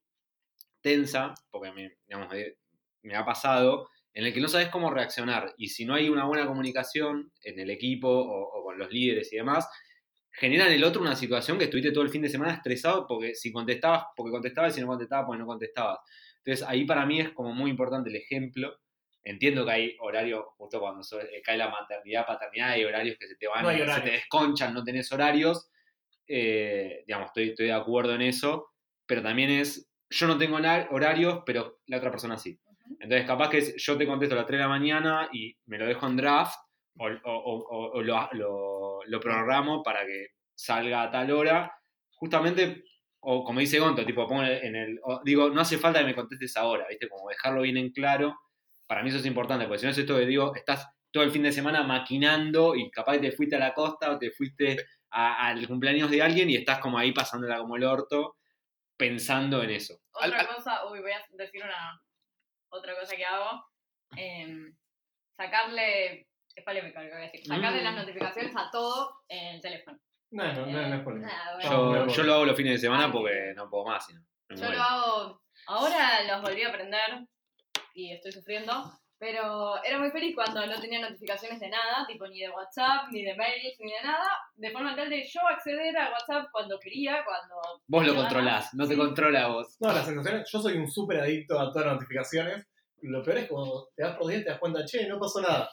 [0.81, 2.29] tensa, porque me, digamos,
[3.03, 5.53] me- ha pasado, en el que no sabes cómo reaccionar.
[5.57, 9.31] Y si no hay una buena comunicación en el equipo o, o con los líderes
[9.33, 9.67] y demás,
[10.31, 13.35] genera en el otro una situación que estuviste todo el fin de semana estresado porque
[13.35, 15.99] si contestabas, porque contestabas, y si no contestabas, porque no contestabas.
[16.43, 18.77] Entonces ahí para mí es como muy importante el ejemplo.
[19.23, 23.35] Entiendo que hay horarios, justo cuando eh, cae la maternidad, paternidad, hay horarios que se
[23.35, 25.69] te van, No hay se te desconchan, no tenés horarios.
[26.29, 28.69] Eh, digamos, estoy, estoy de acuerdo en eso,
[29.05, 32.59] pero también es, yo no tengo hora- horarios, pero la otra persona sí.
[32.99, 35.85] Entonces, capaz que yo te contesto a las 3 de la mañana y me lo
[35.87, 36.55] dejo en draft
[36.97, 41.71] o, o- o- o- o lo, lo- lo programo para que salga a tal hora.
[42.11, 42.83] Justamente,
[43.21, 44.99] o como dice Gonto, tipo, pongo en el.
[45.23, 47.07] digo, no hace falta que me contestes ahora, ¿viste?
[47.09, 48.35] Como dejarlo bien en claro.
[48.87, 51.31] Para mí eso es importante, porque si no es esto que digo, estás todo el
[51.31, 54.77] fin de semana maquinando y capaz que te fuiste a la costa o te fuiste
[55.11, 58.37] a- al cumpleaños de alguien y estás como ahí pasándola como el orto
[58.97, 59.99] pensando en eso.
[60.11, 62.01] Otra al- cosa, uy, voy a decir una
[62.69, 63.65] otra cosa que hago.
[64.17, 64.75] em,
[65.37, 67.83] sacarle, es polémico lo que voy a decir, sacarle Mm.
[67.83, 69.99] las notificaciones a todo en el teléfono.
[70.31, 72.05] No, no, no, no es por Nada, bueno.
[72.05, 74.05] No, Yo, lo hago los fines de semana porque no puedo más.
[74.05, 74.77] si no, me Yo muero.
[74.77, 77.27] lo hago, ahora los volví a aprender
[77.93, 78.73] y estoy sufriendo,
[79.19, 83.23] pero era muy feliz cuando no tenía notificaciones de nada, tipo ni de WhatsApp, ni
[83.23, 87.23] de mails, ni de nada, de forma tal de yo acceder a WhatsApp cuando quería,
[87.25, 87.55] cuando...
[87.87, 88.99] Vos lo controlás, no te Sí.
[88.99, 89.75] controla vos.
[89.79, 92.65] No, las sensaciones, yo soy un súper adicto a todas las notificaciones.
[93.01, 95.41] Lo peor es cuando te das por día y te das cuenta, che, no pasó
[95.41, 95.69] nada.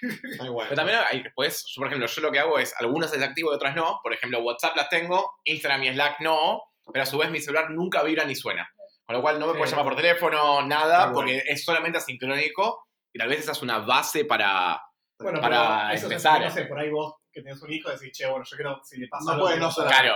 [0.00, 3.56] Pero también hay después, yo, por ejemplo, yo lo que hago es, algunas desactivo y
[3.56, 3.98] otras no.
[4.02, 6.62] Por ejemplo, WhatsApp las tengo, Instagram y Slack no,
[6.92, 8.68] pero a su vez mi celular nunca vibra ni suena.
[9.10, 9.58] Con lo cual no me Sí.
[9.58, 11.14] puedes llamar por teléfono, nada, bueno.
[11.14, 14.80] porque es solamente asincrónico y tal vez esa es una base para...
[15.18, 16.40] Bueno, Para eso es- empezar.
[16.40, 19.00] no sé, por ahí vos que tenés un hijo decís, che, bueno, yo quiero, si
[19.00, 19.90] le pasa No algo, puede quiero no saber.
[19.92, 20.14] Claro,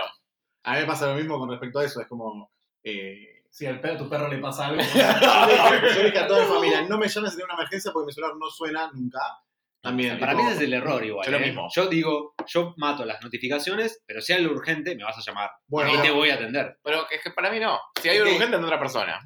[0.63, 1.99] A mí me pasa lo mismo con respecto a eso.
[1.99, 2.49] Es como.
[2.85, 4.81] eh, Si al perro, tu perro le pasa algo.
[4.81, 8.13] yo dije a toda mi familia: no me llames si tengo una emergencia porque mi
[8.13, 9.19] celular no suena nunca.
[9.85, 10.19] También.
[10.19, 11.25] Para tipo, mí ese es el error igual.
[11.25, 11.45] Yo lo ¿eh?
[11.47, 11.67] mismo.
[11.73, 15.51] Yo digo, yo mato las notificaciones, pero si hay algo urgente, me vas a llamar.
[15.67, 16.77] Bueno, y te voy a atender.
[16.83, 17.79] pero es que para mí no.
[18.01, 18.27] Si hay Ok.
[18.27, 19.25] urgente, anda otra persona.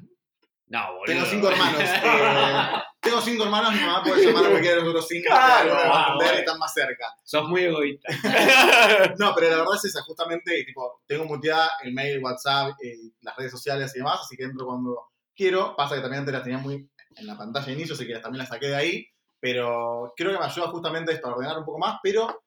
[0.66, 1.04] No, boludo.
[1.06, 1.80] Tengo cinco hermanos.
[1.82, 5.26] eh, tengo cinco hermanos, mi mamá puede llamar a cualquiera de los otros cinco.
[5.28, 6.32] Claro, bueno.
[6.32, 7.06] y están más cerca.
[7.24, 8.08] Sos muy egoísta.
[9.18, 13.36] No, pero la verdad es esa, justamente, tipo, tengo muteada el mail, WhatsApp, eh, las
[13.36, 15.74] redes sociales y demás, así que entro cuando quiero.
[15.74, 18.38] Pasa que también antes las tenía muy en la pantalla de inicio, así que también
[18.38, 19.06] las saqué de ahí.
[19.40, 22.42] Pero creo que me ayuda justamente esto a ordenar un poco más, pero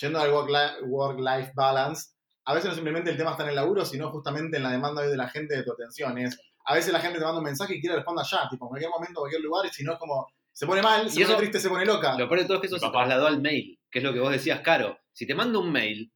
[0.00, 2.10] yendo al work-li- work-life balance,
[2.44, 5.02] a veces no simplemente el tema está en el laburo, sino justamente en la demanda
[5.02, 6.16] hoy de la gente de tu atención.
[6.18, 8.68] Es, a veces la gente te manda un mensaje y quiere responder ya, tipo, en
[8.68, 11.22] cualquier momento, en cualquier lugar, y si no es como, se pone mal, se Y
[11.22, 12.16] pone eso- triste, se pone loca.
[12.18, 14.20] Lo peor de todo es que eso se trasladó al mail, que es lo que
[14.20, 14.98] vos decías, Caro.
[15.12, 16.12] Si te mando un mail,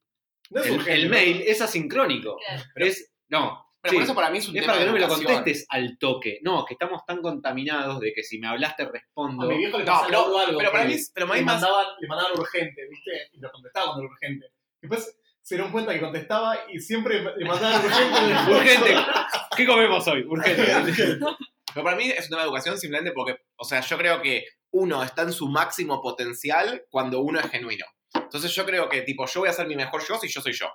[0.51, 1.11] No el, urgente, el ¿no?
[1.11, 2.37] mail es asincrónico.
[2.47, 2.63] Claro.
[2.77, 4.87] Es, no, Pero sí, por eso para mí es un es tema para que de
[4.91, 6.39] no me lo contestes al toque.
[6.43, 9.45] No, que estamos tan contaminados de que si me hablaste respondo.
[9.45, 11.41] A mi viejo le No, pero, algo pero para mí, es- pero más...
[11.43, 13.11] mandaban, le mandaban urgente, ¿viste?
[13.33, 14.47] Y lo contestaba cuando era urgente.
[14.83, 18.51] Después se dieron cuenta que contestaba y siempre le mandaban urgente.
[18.53, 18.95] Urgente.
[19.57, 20.23] ¿Qué comemos hoy?
[20.25, 20.65] Urgente.
[21.75, 25.23] Pero para mí es una educación simplemente porque, o sea, yo creo que uno está
[25.23, 27.87] en su máximo potencial cuando uno es genuino.
[28.15, 30.53] Entonces yo creo que, tipo, yo voy a ser mi mejor yo si yo soy
[30.53, 30.67] yo.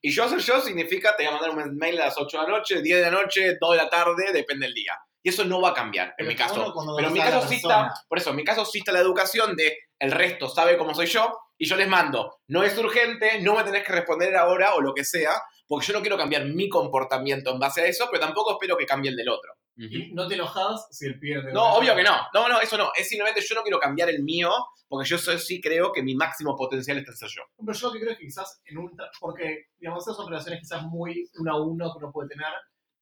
[0.00, 2.42] Y yo ser yo significa te voy a mandar un mail a las 8 de
[2.44, 4.92] la noche, 10 de la noche, 2 de la tarde, depende del día.
[5.22, 6.74] Y eso no va a cambiar, en Pero mi caso.
[6.96, 9.56] Pero en mi caso sí está, por eso, en mi caso sí está la educación
[9.56, 13.56] de el resto sabe cómo soy yo y yo les mando, no es urgente, no
[13.56, 15.32] me tenés que responder ahora o lo que sea,
[15.66, 18.86] porque yo no quiero cambiar mi comportamiento en base a eso, pero tampoco espero que
[18.86, 19.54] cambie el del otro.
[19.78, 22.16] Y no te enojas si el pibe te No, obvio que no.
[22.32, 22.90] No, no, eso no.
[22.96, 24.50] Es simplemente yo no quiero cambiar el mío
[24.88, 27.42] porque yo soy- sí creo que mi máximo potencial está en ser yo.
[27.58, 28.96] Pero yo lo que creo es que quizás en un...
[29.20, 32.46] Porque, digamos, esas son relaciones quizás muy uno a uno que uno puede tener.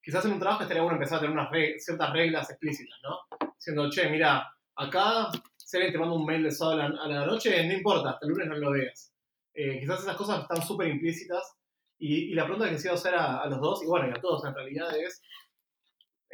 [0.03, 3.19] Quizás en un trabajo estaría bueno empezar a tener unas re- ciertas reglas explícitas, ¿no?
[3.57, 4.45] Diciendo, che, mira,
[4.75, 7.73] acá si alguien te manda un mail de sábado a la, a la noche, no
[7.73, 9.13] importa, hasta el lunes no lo veas.
[9.55, 11.55] Eh, quizás esas cosas están súper implícitas.
[11.99, 14.21] Y, y la pregunta que quisiera hacer a, a los dos, y bueno, y a
[14.21, 15.23] todos en realidad es...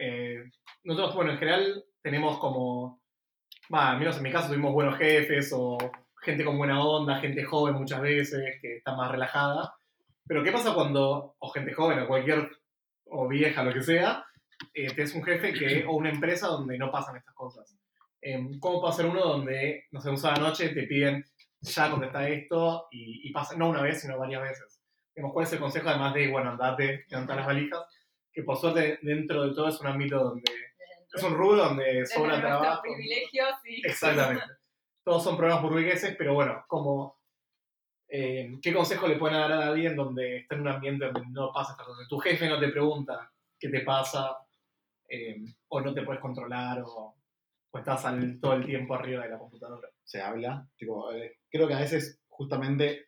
[0.00, 0.50] eh,
[0.84, 3.02] nosotros, bueno, en general tenemos como...
[3.72, 5.78] Va, al menos en mi caso tuvimos buenos jefes o
[6.22, 9.74] gente con buena onda, gente joven muchas veces, que está más relajada.
[10.26, 12.50] Pero ¿qué pasa cuando, o gente joven, o cualquier,
[13.04, 14.24] o vieja, lo que sea,
[14.74, 17.76] eh, te es un jefe que, o una empresa donde no pasan estas cosas?
[18.20, 21.24] Em, ¿Cómo puede ser uno donde, no sé, un sábado noche te piden
[21.60, 24.80] ya contesta esto y, y pasa, no una vez, sino varias veces?
[25.14, 27.80] Digamos, ¿Cuál es el consejo además de, bueno, andate, levantar las valijas?
[28.32, 30.44] Que por suerte dentro de todo es un ámbito donde,
[31.12, 32.82] es un rubro donde sobra Desde trabajo.
[32.82, 33.86] privilegios y...
[33.86, 34.44] Exactamente.
[35.04, 37.18] Todos son pruebas burgueses, pero bueno, como
[38.08, 41.52] eh, ¿qué consejo le pueden dar a alguien donde está en un ambiente donde no
[41.52, 42.08] pasa estas cosas?
[42.08, 44.36] Tu jefe no te pregunta qué te pasa,
[45.08, 45.36] eh,
[45.68, 47.16] o no te puedes controlar, o,
[47.70, 49.88] o estás al- todo el tiempo arriba de la computadora.
[50.04, 50.66] se habla.
[50.76, 53.06] Tipo, eh, creo que a veces justamente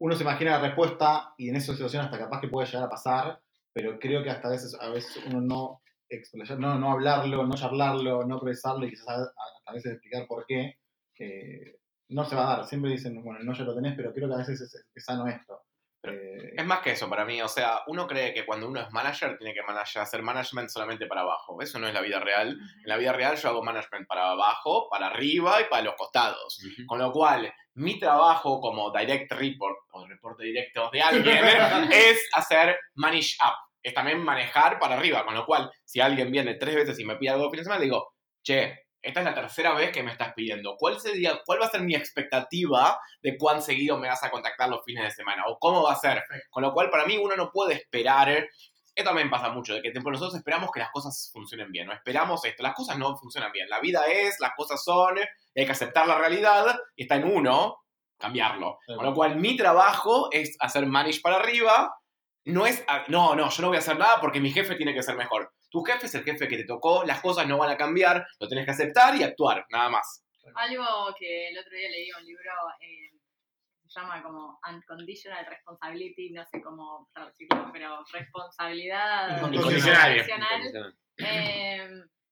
[0.00, 2.90] uno se imagina la respuesta y en esa situación hasta capaz que puede llegar a
[2.90, 3.40] pasar,
[3.78, 7.54] pero creo que hasta a veces, a veces uno no, explayar- no, no hablarlo, no
[7.54, 9.26] charlarlo, no procesarlo y quizás a, a-
[9.66, 10.78] a veces explicar por qué,
[11.20, 11.76] eh,
[12.08, 12.66] no se va a dar.
[12.66, 15.28] Siempre dicen, bueno, no ya lo tenés, pero creo que a veces es, es sano
[15.28, 15.62] esto.
[16.04, 17.40] Eh, Es más que eso para mí.
[17.42, 21.06] O sea, uno cree que cuando uno es manager tiene que manager, hacer management solamente
[21.06, 21.60] para abajo.
[21.60, 22.48] Eso no es la vida real.
[22.50, 26.58] En la vida real yo hago management para abajo, para arriba y para los costados.
[26.86, 31.36] Con lo cual, mi trabajo como direct report o reporte directo de alguien
[31.92, 33.67] es hacer manage up.
[33.82, 35.24] Es también manejar para arriba.
[35.24, 37.64] Con lo cual, si alguien viene tres veces y me pide algo de fin de
[37.64, 40.76] semana, le digo, che, esta es la tercera vez que me estás pidiendo.
[40.76, 44.68] ¿Cuál, sería, ¿Cuál va a ser mi expectativa de cuán seguido me vas a contactar
[44.68, 45.44] los fines de semana?
[45.46, 46.24] ¿O cómo va a ser?
[46.50, 48.28] Con lo cual, para mí, uno no puede esperar.
[48.28, 52.44] Esto también pasa mucho, de que nosotros esperamos que las cosas funcionen bien, no esperamos
[52.44, 56.08] esto, las cosas no funcionan bien, la vida es, las cosas son, hay que aceptar
[56.08, 57.78] la realidad, y está en uno
[58.18, 58.80] cambiarlo.
[58.84, 61.94] Con lo cual, mi trabajo es hacer manage para arriba,
[62.44, 64.94] no es, ah, no, no, yo no voy a hacer nada porque mi jefe tiene
[64.94, 65.52] que ser mejor.
[65.70, 68.48] Tu jefe es el jefe que te tocó, las cosas no van a cambiar, lo
[68.48, 70.24] tenés que aceptar y actuar, nada más.
[70.54, 73.10] Algo que el otro día leí un libro eh,
[73.86, 80.12] se llama como Unconditional Responsibility, no sé cómo traducirlo, pero responsabilidad Incondicional.
[80.12, 80.94] incondicional.
[81.18, 81.88] Eh,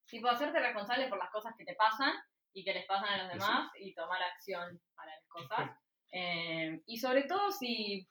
[0.07, 2.13] tipo, hacerte responsable por las cosas que te pasan
[2.53, 5.71] y que les pasan a los demás y tomar acción para las cosas.
[6.11, 8.07] Eh, y sobre todo si,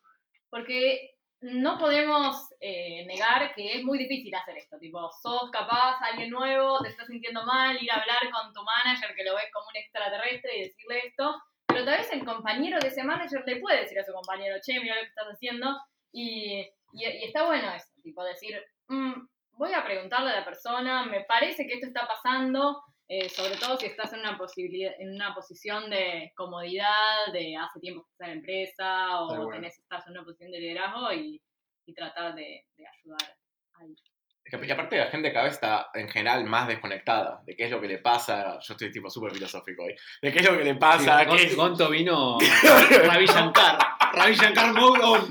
[0.50, 1.15] porque
[1.52, 4.78] no podemos eh, negar que es muy difícil hacer esto.
[4.78, 9.14] Tipo, sos capaz, alguien nuevo, te estás sintiendo mal, ir a hablar con tu manager
[9.14, 11.34] que lo ves como un extraterrestre y decirle esto.
[11.66, 14.80] Pero tal vez el compañero de ese manager le puede decir a su compañero, che,
[14.80, 15.76] mira lo que estás haciendo.
[16.12, 16.60] Y,
[16.92, 19.12] y- y está bueno eso, tipo decir, "Mm,
[19.52, 23.76] voy a preguntarle a la persona, me parece que esto está pasando, eh, sobre todo
[23.78, 28.28] si estás en una, posibilidad, en una posición de comodidad, de hace tiempo que estás
[28.28, 29.50] en la empresa o bueno.
[29.50, 31.40] tenés, estás en una posición de liderazgo y,
[31.86, 33.36] y tratar de, de ayudar
[33.80, 33.94] ahí.
[34.44, 37.70] Es Y aparte la gente cada vez está en general más desconectada de qué es
[37.72, 38.58] lo que le pasa.
[38.60, 39.96] Yo estoy tipo súper filosófico hoy.
[40.22, 41.24] De qué es lo que le pasa.
[41.24, 42.38] Sí, qué es- Gon- Gonto vino
[43.06, 43.76] Ravi Shankar.
[44.12, 44.72] Ravi Shankar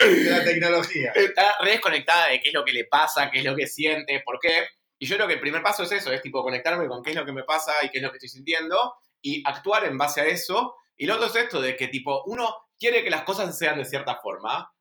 [0.00, 1.12] la tecnología.
[1.14, 4.20] está re desconectada de qué es lo que le pasa, qué es lo que siente,
[4.24, 4.66] por qué.
[4.98, 7.16] Y yo creo que el primer paso es eso, es tipo conectarme con qué es
[7.16, 10.20] lo que me pasa y qué es lo que estoy sintiendo y actuar en base
[10.20, 10.74] a eso.
[10.96, 13.84] Y lo otro es esto de que tipo uno quiere que las cosas sean de
[13.84, 14.72] cierta forma,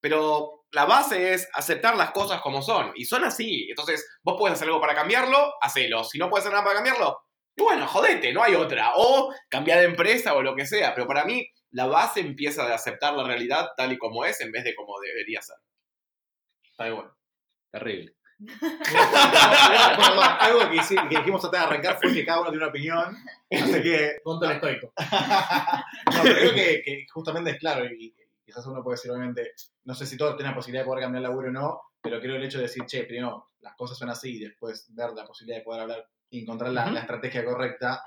[0.00, 3.68] pero la base es aceptar las cosas como son y son así.
[3.68, 6.04] Entonces, vos puedes hacer algo para cambiarlo, hacelo.
[6.04, 7.20] Si no puedes hacer nada para cambiarlo,
[7.56, 8.92] bueno, jodete, no hay otra.
[8.96, 10.94] O cambiar de empresa o lo que sea.
[10.94, 14.50] Pero para mí, la base empieza de aceptar la realidad tal y como es en
[14.50, 15.56] vez de como debería ser.
[16.64, 17.14] Está bueno.
[17.70, 18.16] Terrible.
[20.40, 23.16] Algo que, hici- que dijimos antes de arrancar fue que cada uno tiene una opinión.
[23.50, 24.92] Así que Conto el estoico.
[26.12, 28.14] No, pero creo que, que justamente es claro, y
[28.44, 29.52] quizás uno puede decir, obviamente,
[29.84, 32.20] no sé si todos tienen la posibilidad de poder cambiar el laburo o no, pero
[32.20, 35.24] creo el hecho de decir, che, primero las cosas son así y después ver la
[35.24, 38.02] posibilidad de poder hablar y encontrar la, la estrategia correcta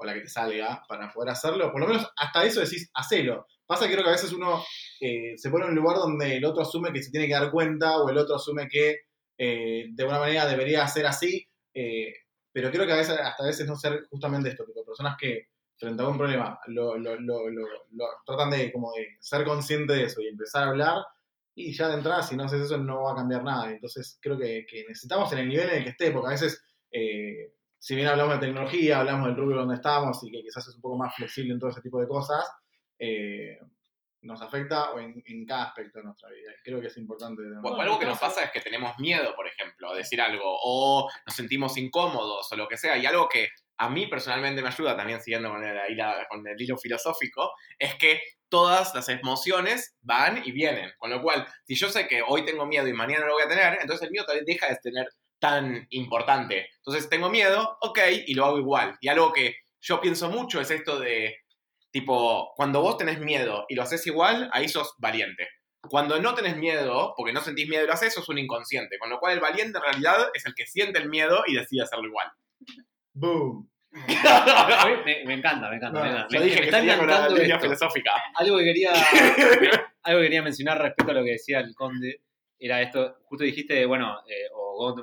[0.00, 3.46] o la que te salga para poder hacerlo, por lo menos hasta eso decís, hacelo.
[3.66, 4.62] Pasa que creo que a veces uno
[5.00, 7.50] eh, se pone en un lugar donde el otro asume que se tiene que dar
[7.50, 8.96] cuenta o el otro asume que
[9.38, 12.12] eh, de alguna manera debería ser así, eh,
[12.52, 15.48] pero creo que a veces, hasta a veces no ser justamente esto, tipo, personas que
[15.76, 20.04] frente a un problema lo, lo- lo- lo- tratan de, como de ser conscientes de
[20.04, 21.02] eso y empezar a hablar
[21.54, 23.70] Y ya de entrada, si no haces eso, no va a cambiar nada.
[23.72, 26.62] Entonces, creo que, que necesitamos en el nivel en el que esté, porque a veces,
[26.92, 30.76] eh, si bien hablamos de tecnología, hablamos del rubro donde estamos y que quizás es
[30.76, 32.44] un poco más flexible en todo ese tipo de cosas,
[32.98, 33.58] eh,
[34.28, 36.52] nos afecta o en, en cada aspecto de nuestra vida.
[36.62, 37.42] Creo que es importante.
[37.42, 40.44] tener- O algo que nos pasa es que tenemos miedo, por ejemplo, a decir algo,
[40.46, 43.48] o nos sentimos incómodos, o lo que sea, y algo que
[43.80, 45.78] a mí personalmente me ayuda, también siguiendo con el,
[46.28, 50.90] con hilo filosófico, es que todas las emociones van y vienen.
[50.98, 53.44] Con lo cual, si yo sé que hoy tengo miedo y mañana no lo voy
[53.44, 55.08] a tener, entonces el miedo vez deja de tener
[55.38, 56.68] tan importante.
[56.78, 58.96] Entonces tengo miedo, ok, y lo hago igual.
[59.00, 61.36] Y algo que yo pienso mucho es esto de,
[61.90, 65.48] tipo, cuando vos tenés miedo y lo haces igual, ahí sos valiente.
[65.80, 68.98] Cuando no tenés miedo, porque no sentís miedo y lo haces, sos un inconsciente.
[68.98, 71.82] Con lo cual el valiente en realidad es el que siente el miedo y decide
[71.82, 72.28] hacerlo igual.
[73.14, 73.70] ¡Boom!
[75.04, 75.98] Me, me encanta, me encanta.
[75.98, 76.28] No, me encanta.
[76.30, 77.60] Yo Me- dije me que está con la línea esto.
[77.60, 78.12] filosófica.
[78.34, 78.92] Algo que quería,
[80.02, 82.20] algo que quería mencionar respecto a lo que decía el conde
[82.58, 84.94] era esto, justo dijiste, bueno, eh, o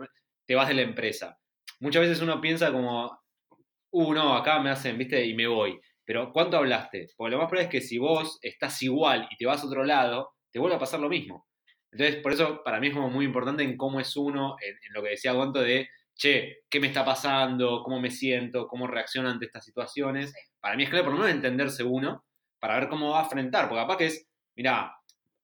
[0.45, 1.39] te vas de la empresa.
[1.79, 3.17] Muchas veces uno piensa como,
[3.91, 5.79] uh, no, acá me hacen, viste, y me voy.
[6.06, 7.08] Pero ¿cuánto hablaste?
[7.18, 9.84] Porque lo más probable es que si vos estás igual y te vas a otro
[9.84, 11.47] lado, te vuelve a pasar lo mismo.
[11.91, 14.93] Entonces, por eso para mí es como muy importante en cómo es uno, en, en
[14.93, 17.82] lo que decía Gonto de, che, ¿qué me está pasando?
[17.84, 18.68] ¿Cómo me siento?
[18.68, 20.34] ¿Cómo reacciono ante estas situaciones?
[20.60, 22.26] Para mí es clave por lo menos entenderse uno,
[22.60, 24.95] para ver cómo va a afrontar, porque capaz que es, mira,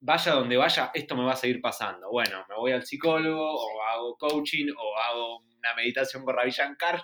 [0.01, 2.09] vaya donde vaya, esto me va a seguir pasando.
[2.09, 7.01] Bueno, me voy al psicólogo, o hago coaching, o hago una meditación con Ravi Shankar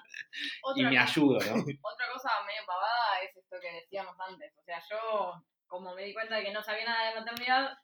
[0.75, 1.63] y me cosa- ayudo, ¿no?
[1.83, 4.51] Otra cosa medio pavada es esto que decíamos antes.
[4.57, 5.33] O sea, yo,
[5.67, 7.77] como me di cuenta de que no sabía nada de maternidad,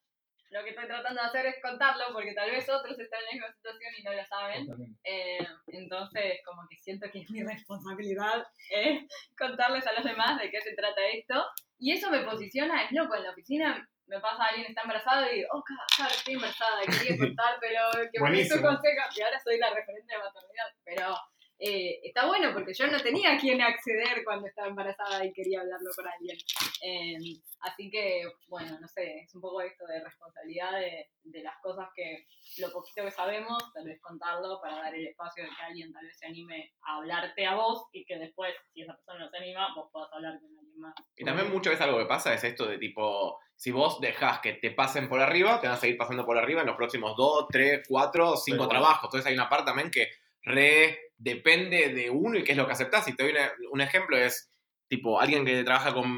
[0.50, 3.32] lo que estoy tratando de hacer es contarlo, porque tal vez otros están en la
[3.34, 4.68] misma situación y no lo saben.
[5.04, 9.08] Eh, entonces, como que siento que es mi responsabilidad eh,
[9.38, 11.44] contarles a los demás de qué se trata esto.
[11.80, 15.36] Y eso me posiciona, es loco, en la oficina me pasa alguien está embarazado y
[15.36, 18.62] digo, oh, claro, estoy embarazada, quería contártelo, que me hizo Buenísimo.
[18.68, 20.70] consejo, y ahora soy la referente de maternidad.
[20.84, 21.18] Pero
[21.66, 25.62] eh, está bueno porque yo no tenía a quién acceder cuando estaba embarazada y quería
[25.62, 26.38] hablarlo con alguien.
[26.82, 31.56] Eh, así que, bueno, no sé, es un poco esto de responsabilidad de, de las
[31.62, 35.64] cosas que, lo poquito que sabemos, tal vez contarlo para dar el espacio de que
[35.64, 39.20] alguien tal vez se anime a hablarte a vos y que después, si esa persona
[39.20, 40.96] no se anima, vos puedas hablar con alguien más.
[41.16, 44.52] Y también muchas veces algo que pasa es esto de tipo, si vos dejás que
[44.52, 47.48] te pasen por arriba, te van a seguir pasando por arriba en los próximos dos,
[47.50, 48.70] tres, cuatro, cinco igual.
[48.70, 49.06] trabajos.
[49.06, 50.10] Entonces hay una parte también que
[50.42, 53.08] re depende de uno y qué es lo que aceptás.
[53.08, 53.34] Y te doy
[53.72, 54.52] un ejemplo, es
[54.88, 56.18] tipo alguien que trabaja con,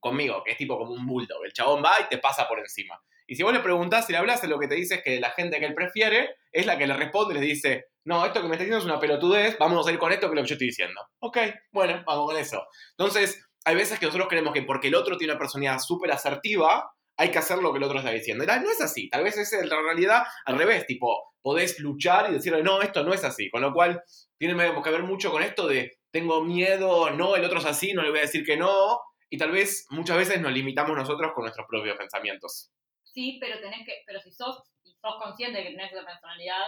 [0.00, 1.44] conmigo, que es tipo como un bulldog.
[1.44, 3.00] El chabón va y te pasa por encima.
[3.26, 5.30] Y si vos le preguntás, si le hablas, lo que te dice es que la
[5.30, 8.48] gente que él prefiere es la que le responde y les dice, no, esto que
[8.48, 10.48] me estás diciendo es una pelotudez, vámonos a ir con esto que es lo que
[10.48, 11.00] yo estoy diciendo.
[11.20, 11.38] Ok,
[11.70, 12.66] bueno, vamos con eso.
[12.90, 16.90] Entonces, hay veces que nosotros creemos que porque el otro tiene una personalidad súper asertiva,
[17.16, 18.44] hay que hacer lo que el otro está diciendo.
[18.44, 19.08] No es así.
[19.08, 20.86] Tal vez es la realidad al revés.
[20.86, 23.50] Tipo, podés luchar y decirle, no, esto no es así.
[23.50, 24.02] Con lo cual,
[24.38, 28.02] tiene que ver mucho con esto de, tengo miedo, no, el otro es así, no
[28.02, 29.00] le voy a decir que no.
[29.30, 32.70] Y tal vez muchas veces nos limitamos nosotros con nuestros propios pensamientos.
[33.04, 36.64] Sí, pero tenés que, pero si sos, sos consciente de que tenés esa personalidad,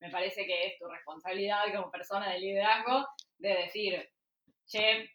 [0.00, 3.06] me parece que es tu responsabilidad como persona de liderazgo
[3.38, 4.08] de decir,
[4.66, 5.10] che,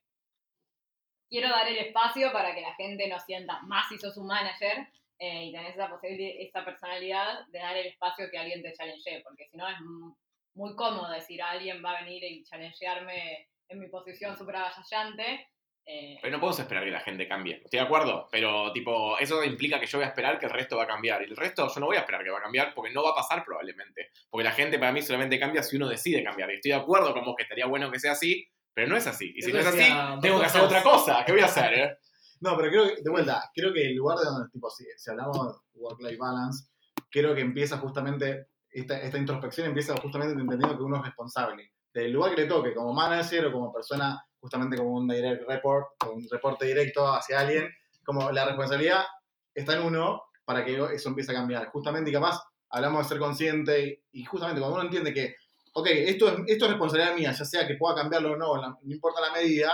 [1.34, 4.88] quiero dar el espacio para que la gente no sienta, más si sos un manager,
[5.18, 9.22] eh, y tenés esa, posibil- esa personalidad de dar el espacio que alguien te challenge,
[9.24, 9.78] porque si no es
[10.54, 15.48] muy cómodo decir, alguien va a venir y challengearme en mi posición súper avasallante.
[15.86, 17.56] eh, Pero no podemos esperar que la gente cambie.
[17.66, 20.78] Estoy de acuerdo, pero tipo, eso implica que yo voy a esperar que el resto
[20.78, 21.22] va a cambiar.
[21.24, 23.10] Y el resto yo no voy a esperar que va a cambiar porque no va
[23.12, 24.12] a pasar probablemente.
[24.30, 26.52] Porque la gente para mí solamente cambia si uno decide cambiar.
[26.52, 29.08] Y estoy de acuerdo con vos que estaría bueno que sea así, pero no es
[29.08, 29.34] así.
[29.36, 31.24] Y si no es así, tengo que hacer otra cosa.
[31.26, 31.74] ¿Qué voy a hacer?
[31.74, 31.98] eh?
[32.42, 35.10] No, pero creo que, de vuelta, creo que el lugar de donde, tipo, si, si
[35.10, 36.68] hablamos de work-life balance,
[37.10, 41.72] creo que empieza justamente, esta, esta introspección empieza justamente entendiendo que uno es responsable.
[41.94, 45.88] Del lugar que le toque, como manager o como persona, justamente como un direct report,
[46.12, 47.70] un reporte directo hacia alguien,
[48.04, 49.04] como la responsabilidad
[49.54, 51.68] está en uno para que eso empiece a cambiar.
[51.68, 55.36] Justamente, y capaz, hablamos de ser consciente, y justamente cuando uno entiende que,
[55.74, 58.70] ok, esto es, esto es responsabilidad mía, ya sea que pueda cambiarlo o no, la-
[58.82, 59.72] no importa la medida,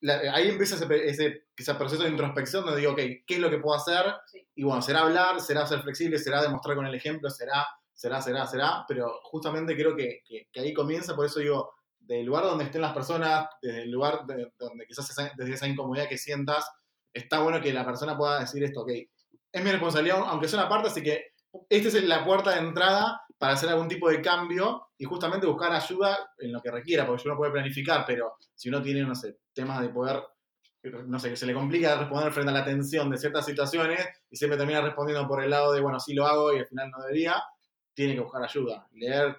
[0.00, 3.38] la- ahí empieza ese, pe- ese, ese proceso de introspección donde digo, ok, ¿qué es
[3.38, 4.04] lo que puedo hacer?
[4.26, 4.46] Sí.
[4.54, 8.46] Y bueno, será hablar, será ser flexible, será demostrar con el ejemplo, será, será, será,
[8.46, 12.64] será, pero justamente creo que, que- que ahí comienza, por eso digo, del lugar donde
[12.64, 16.66] estén las personas, desde el lugar de- donde quizás esa, desde esa incomodidad que sientas,
[17.12, 18.90] está bueno que la persona pueda decir esto, ok,
[19.52, 21.33] es mi responsabilidad, aunque sea una parte, así que
[21.68, 25.72] esta es la puerta de entrada para hacer algún tipo de cambio y justamente buscar
[25.72, 29.38] ayuda en lo que requiera, porque uno puede planificar, pero si uno tiene, no sé,
[29.52, 30.22] temas de poder
[31.06, 34.36] no sé, que se le complica responder frente a la tensión de ciertas situaciones y
[34.36, 37.02] siempre termina respondiendo por el lado de, bueno, sí lo hago y al final no
[37.02, 37.42] debería,
[37.94, 38.86] tiene que buscar ayuda.
[38.92, 39.36] Leer,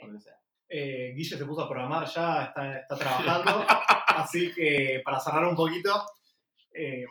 [0.00, 0.36] donde sea.
[0.68, 3.64] Eh, Guille se puso a programar ya, está, está trabajando.
[4.08, 6.04] así que para cerrar un poquito,
[6.72, 7.04] eh,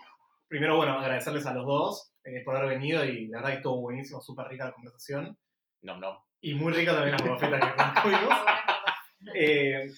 [0.47, 3.81] primero, bueno, agradecerles a los dos eh, por haber venido y la verdad que estuvo
[3.81, 5.37] buenísimo, súper rica la conversación.
[5.81, 6.25] No, no.
[6.41, 8.37] Y muy rica también la profeta que tuvimos.
[9.35, 9.89] Eh,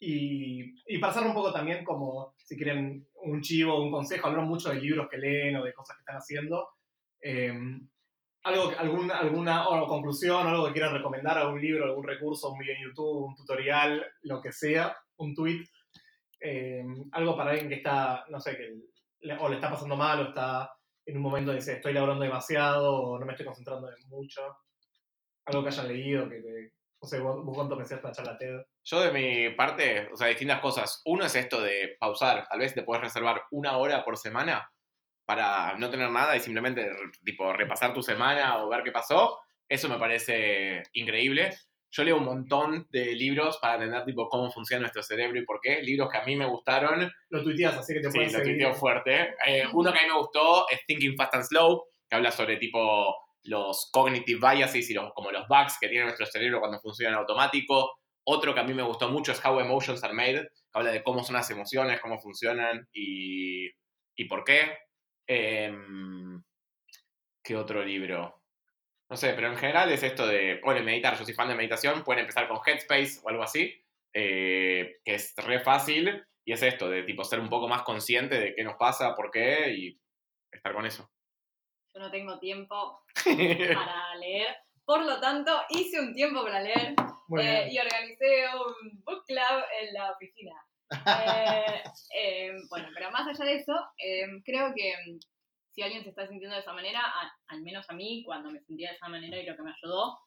[0.00, 4.70] y, y cerrar un poco también, como si quieren un chivo, un consejo, hablaron mucho
[4.70, 6.68] de libros que leen o de cosas que están haciendo.
[7.20, 7.52] Eh,
[8.42, 12.74] algo, algún- alguna o conclusión, algo que quieran recomendar, algún libro, algún recurso, un video
[12.76, 15.64] en YouTube, un tutorial, lo que sea, un tweet,
[16.40, 18.74] eh, algo para alguien que está, no sé, que
[19.20, 20.70] le- o le está pasando mal o está
[21.06, 24.42] en un momento dice, estoy laburando demasiado o no me estoy concentrando en mucho.
[25.46, 26.70] Algo que hayan leído, que, que-
[27.02, 28.62] no sé, vos, vos cuánto pensás esta charla TED.
[28.84, 31.02] Yo de mi parte, o sea, distintas cosas.
[31.04, 32.46] Uno es esto de pausar.
[32.48, 34.70] Tal vez te puedes reservar una hora por semana
[35.26, 36.90] para no tener nada y simplemente
[37.22, 39.38] tipo repasar tu semana o ver qué pasó.
[39.68, 41.50] Eso me parece increíble.
[41.96, 45.60] Yo leo un montón de libros para entender tipo cómo funciona nuestro cerebro y por
[45.62, 45.80] qué.
[45.80, 47.08] Libros que a mí me gustaron.
[47.28, 48.54] Lo tuiteas, así que te Sí, puedes lo seguir.
[48.54, 49.34] tuiteo fuerte.
[49.46, 52.56] Eh, uno que a mí me gustó es Thinking Fast and Slow, que habla sobre
[52.56, 53.14] tipo
[53.44, 57.18] los cognitive biases y los, como los bugs que tiene nuestro cerebro cuando funciona en
[57.20, 57.92] automático.
[58.24, 61.02] Otro que a mí me gustó mucho es How Emotions Are Made, que habla de
[61.04, 63.68] cómo son las emociones, cómo funcionan y,
[64.16, 64.78] y por qué.
[65.28, 66.42] Em,
[67.42, 68.42] ¿Qué otro libro?
[69.14, 72.02] No sé, pero en general es esto de, bueno, meditar, yo soy fan de meditación,
[72.02, 73.72] pueden empezar con Headspace o algo así,
[74.12, 78.40] eh, que es re fácil y es esto, de tipo ser un poco más consciente
[78.40, 80.00] de qué nos pasa, por qué y
[80.50, 81.08] estar con eso.
[81.94, 84.48] Yo no tengo tiempo para leer.
[84.84, 86.96] Por lo tanto, hice un tiempo para leer
[87.38, 90.54] eh, y organicé un book club en la oficina.
[91.06, 91.82] Eh,
[92.16, 94.92] eh, bueno, pero más allá de eso, eh, creo que
[95.74, 98.60] si alguien se está sintiendo de esa manera, a- al menos a mí, cuando me
[98.60, 100.18] sentía de esa manera y lo que me ayudó,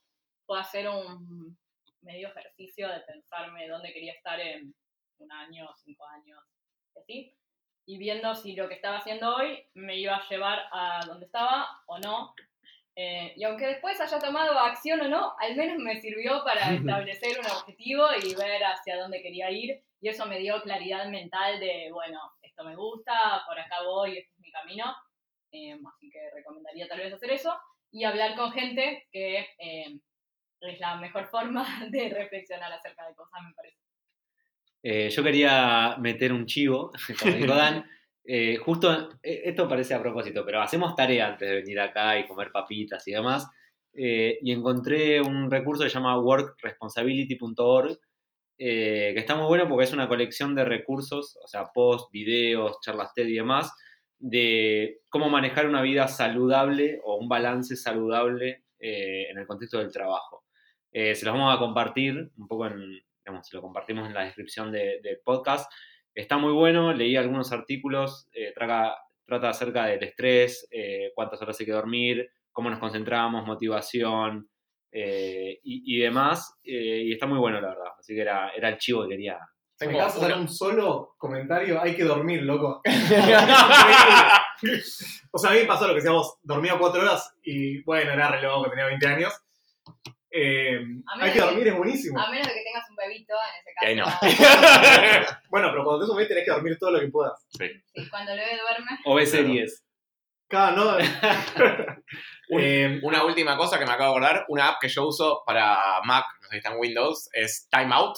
[0.45, 1.57] fue hacer un
[2.01, 4.73] medio ejercicio de pensarme dónde quería estar en
[5.19, 6.39] un año, cinco años,
[6.95, 7.33] y así.
[7.85, 11.81] Y viendo si lo que estaba haciendo hoy me iba a llevar a donde estaba
[11.87, 12.33] o no.
[12.95, 16.61] Eh, y aunque después haya tomado acción o no, al menos me sirvió para
[17.05, 19.81] establecer un objetivo y ver hacia dónde quería ir.
[20.01, 24.31] Y eso me dio claridad mental de, bueno, esto me gusta, por acá voy, este
[24.33, 24.95] es mi camino.
[25.57, 27.57] Eh, así que recomendaría tal vez hacer eso.
[27.91, 29.99] Y hablar con gente que eh,
[30.61, 33.77] es la mejor forma de reflexionar acerca de cosas, me parece.
[34.83, 37.85] Eh, yo quería meter un chivo, como dijo Dan.
[38.29, 42.27] Eh, justo, eh, esto parece a propósito, pero hacemos tarea antes de venir acá y
[42.27, 43.47] comer papitas y demás.
[43.93, 47.97] eh, y encontré un recurso que se llama workresponsibility.org,
[48.57, 53.13] que está muy bueno porque es una colección de recursos, o sea, posts, videos, charlas
[53.15, 53.73] TED y demás,
[54.19, 59.91] de cómo manejar una vida saludable o un balance saludable eh, en el contexto del
[59.91, 60.43] trabajo.
[60.91, 63.01] Eh, se los vamos a compartir un poco en,
[63.51, 65.71] lo compartimos en la descripción de- del podcast.
[66.15, 68.97] Está muy bueno, leí algunos artículos, eh, trata,
[69.49, 74.49] acerca del estrés, eh, cuántas horas hay que dormir, cómo nos concentramos, motivación
[74.91, 76.57] y, y demás.
[76.63, 77.91] y está muy bueno, la verdad.
[77.99, 79.37] Así que era, era el chivo que quería.
[79.79, 82.81] Si me Tengo acabas de hacer un solo comentario, hay que dormir, loco.
[85.31, 88.29] o sea, a mí me pasó lo que decíamos, dormía cuatro horas y bueno, era
[88.29, 89.33] re loco, tenía 20 años.
[90.31, 92.19] Eh, A hay que que- dormir, es buenísimo.
[92.19, 94.17] A menos de que tengas un bebito, en ese ahí caso.
[95.31, 95.37] no.
[95.49, 97.45] Bueno, pero cuando te subes tenés que dormir todo lo que puedas.
[97.49, 97.69] Sí,
[98.09, 98.99] cuando el bebé duerme.
[99.05, 99.83] O ve series.
[100.47, 100.97] Cada no.
[102.59, 105.99] Eh, Una última cosa que me acabo de acordar, una app que yo uso para
[106.05, 108.15] Mac, no sé si está en Windows, es Timeout,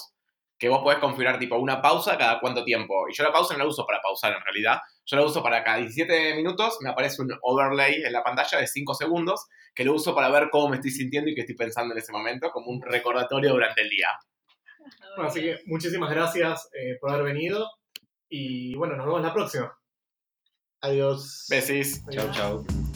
[0.60, 3.08] que vos podés configurar tipo una pausa cada cuánto tiempo.
[3.10, 5.64] Y yo la pausa no la uso para pausar en realidad, yo la uso para
[5.64, 9.94] cada 17 minutos, me aparece un overlay en la pantalla de 5 segundos, que lo
[9.94, 12.70] uso para ver cómo me estoy sintiendo y qué estoy pensando en ese momento, como
[12.70, 14.10] un recordatorio durante el día.
[15.16, 17.70] bueno, así que muchísimas gracias eh, por haber venido
[18.28, 19.74] y bueno, nos vemos la próxima.
[20.82, 21.48] Adiós.
[21.50, 22.04] Besis.
[22.10, 22.89] Chau, chau.